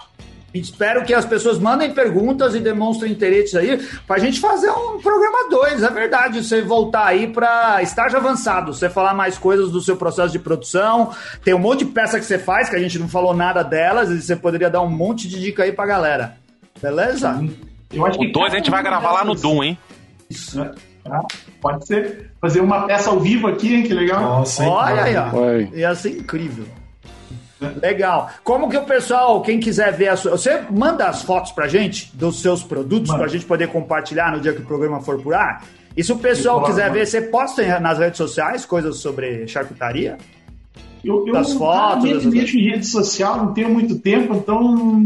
[0.53, 4.99] Espero que as pessoas mandem perguntas e demonstrem interesse aí para a gente fazer um
[4.99, 5.83] programa 2.
[5.83, 10.31] É verdade, você voltar aí para estágio avançado, você falar mais coisas do seu processo
[10.31, 11.11] de produção.
[11.43, 14.09] Tem um monte de peça que você faz, que a gente não falou nada delas,
[14.09, 16.37] e você poderia dar um monte de dica aí para galera.
[16.81, 17.41] Beleza?
[17.93, 19.77] Eu acho que o 2 a gente vai gravar lá no Doom, hein?
[20.29, 20.61] Isso.
[21.05, 21.21] Ah,
[21.61, 22.31] pode ser.
[22.39, 23.83] Fazer uma peça ao vivo aqui, hein?
[23.83, 24.21] Que legal.
[24.21, 25.75] Nossa, Olha aí, ó.
[25.75, 26.65] Ia ser incrível.
[27.81, 28.29] Legal.
[28.43, 30.31] Como que o pessoal, quem quiser ver a sua.
[30.31, 33.21] Você manda as fotos pra gente dos seus produtos mano.
[33.21, 35.63] pra gente poder compartilhar no dia que o programa for por ar?
[35.95, 36.95] E se o pessoal quiser mano.
[36.95, 40.17] ver, você posta nas redes sociais coisas sobre charcutaria?
[41.03, 42.25] Eu, eu das fotos.
[42.25, 45.03] Eu mexo em rede social, não tenho muito tempo, então.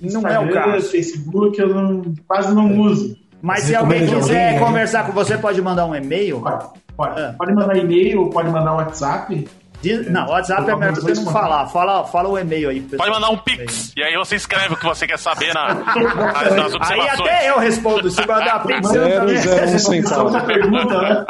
[0.00, 0.88] Não é o caso.
[0.88, 2.78] Facebook, eu não, quase não é.
[2.78, 3.16] uso.
[3.40, 4.58] Mas se alguém quiser alguém, né?
[4.58, 6.40] conversar com você, pode mandar um e-mail?
[6.40, 6.64] Pode,
[6.96, 7.20] pode.
[7.20, 7.34] Ah.
[7.36, 9.48] pode mandar e-mail, pode mandar WhatsApp.
[9.82, 11.66] Diz, não, WhatsApp é melhor você não falar.
[11.66, 12.80] Fala, fala o e-mail aí.
[12.80, 13.92] Pode mandar um pix.
[13.96, 17.20] E aí você escreve o que você quer saber na, nas, nas observações.
[17.20, 18.08] Aí até eu respondo.
[18.08, 19.36] Se mandar pix, eu também.
[19.38, 20.46] Zero, um centavo.
[20.46, 21.26] pergunta, né?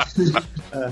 [0.72, 0.90] É.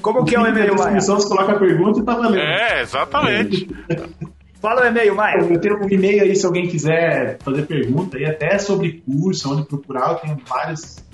[0.00, 1.00] Como que é o e-mail, Maia?
[1.00, 2.38] Você coloca a pergunta e tá valendo.
[2.38, 3.68] É, exatamente.
[4.62, 5.38] Fala o e-mail, Maia.
[5.38, 9.64] Eu tenho um e-mail aí se alguém quiser fazer pergunta aí, até sobre curso, onde
[9.64, 10.10] procurar.
[10.10, 11.04] Eu tenho vários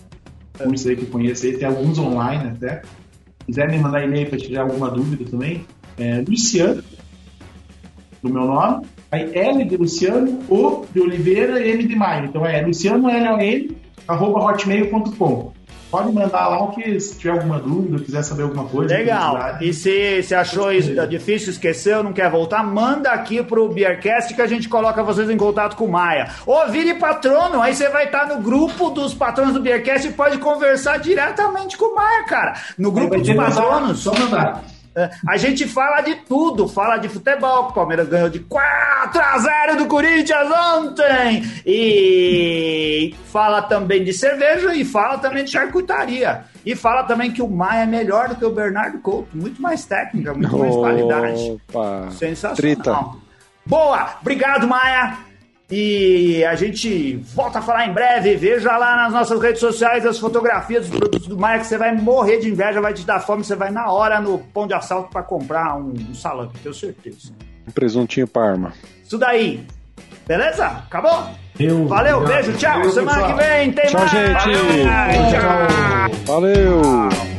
[0.58, 2.82] cursos aí que eu conheço aí, tem alguns online até
[3.48, 5.64] quiser me mandar e-mail para tirar alguma dúvida também,
[5.96, 6.84] é Luciano,
[8.22, 12.26] do meu nome, aí L de Luciano, O de Oliveira, M de Maio.
[12.26, 13.74] Então é Luciano L N,
[14.06, 15.54] arroba hotmail.com.
[15.90, 18.94] Pode mandar lá que se tiver alguma dúvida, quiser saber alguma coisa.
[18.94, 19.56] Legal.
[19.60, 24.42] E se, se achou isso difícil, esqueceu, não quer voltar, manda aqui pro Beercast que
[24.42, 26.28] a gente coloca vocês em contato com o Maia.
[26.46, 30.38] Ou vire patrono, aí você vai estar no grupo dos patronos do Beercast e pode
[30.38, 32.54] conversar diretamente com o Maia, cara.
[32.76, 34.00] No grupo dos patronos.
[34.00, 34.62] Só mandar.
[35.26, 39.76] A gente fala de tudo, fala de futebol, o Palmeiras ganhou de 4 a 0
[39.76, 41.42] do Corinthians ontem.
[41.66, 46.44] E fala também de cerveja e fala também de charcutaria.
[46.64, 49.84] E fala também que o Maia é melhor do que o Bernardo Couto, muito mais
[49.84, 51.60] técnica, muito mais qualidade.
[52.12, 52.56] Sensacional.
[52.56, 53.28] Trita.
[53.64, 55.27] Boa, obrigado Maia.
[55.70, 58.36] E a gente volta a falar em breve.
[58.36, 61.94] Veja lá nas nossas redes sociais as fotografias dos produtos do Maia que você vai
[61.94, 63.44] morrer de inveja, vai te dar fome.
[63.44, 67.32] Você vai na hora no pão de assalto para comprar um, um salame, tenho certeza.
[67.66, 68.72] Um presuntinho parma.
[69.04, 69.66] Isso daí.
[70.26, 70.66] Beleza?
[70.66, 71.28] Acabou?
[71.58, 72.84] Eu, Valeu, beijo, tchau.
[72.90, 74.10] Semana que vem tem tchau, mais.
[74.10, 74.32] Gente.
[74.32, 75.30] Valeu.
[75.30, 76.24] Tchau.
[76.26, 77.37] Valeu.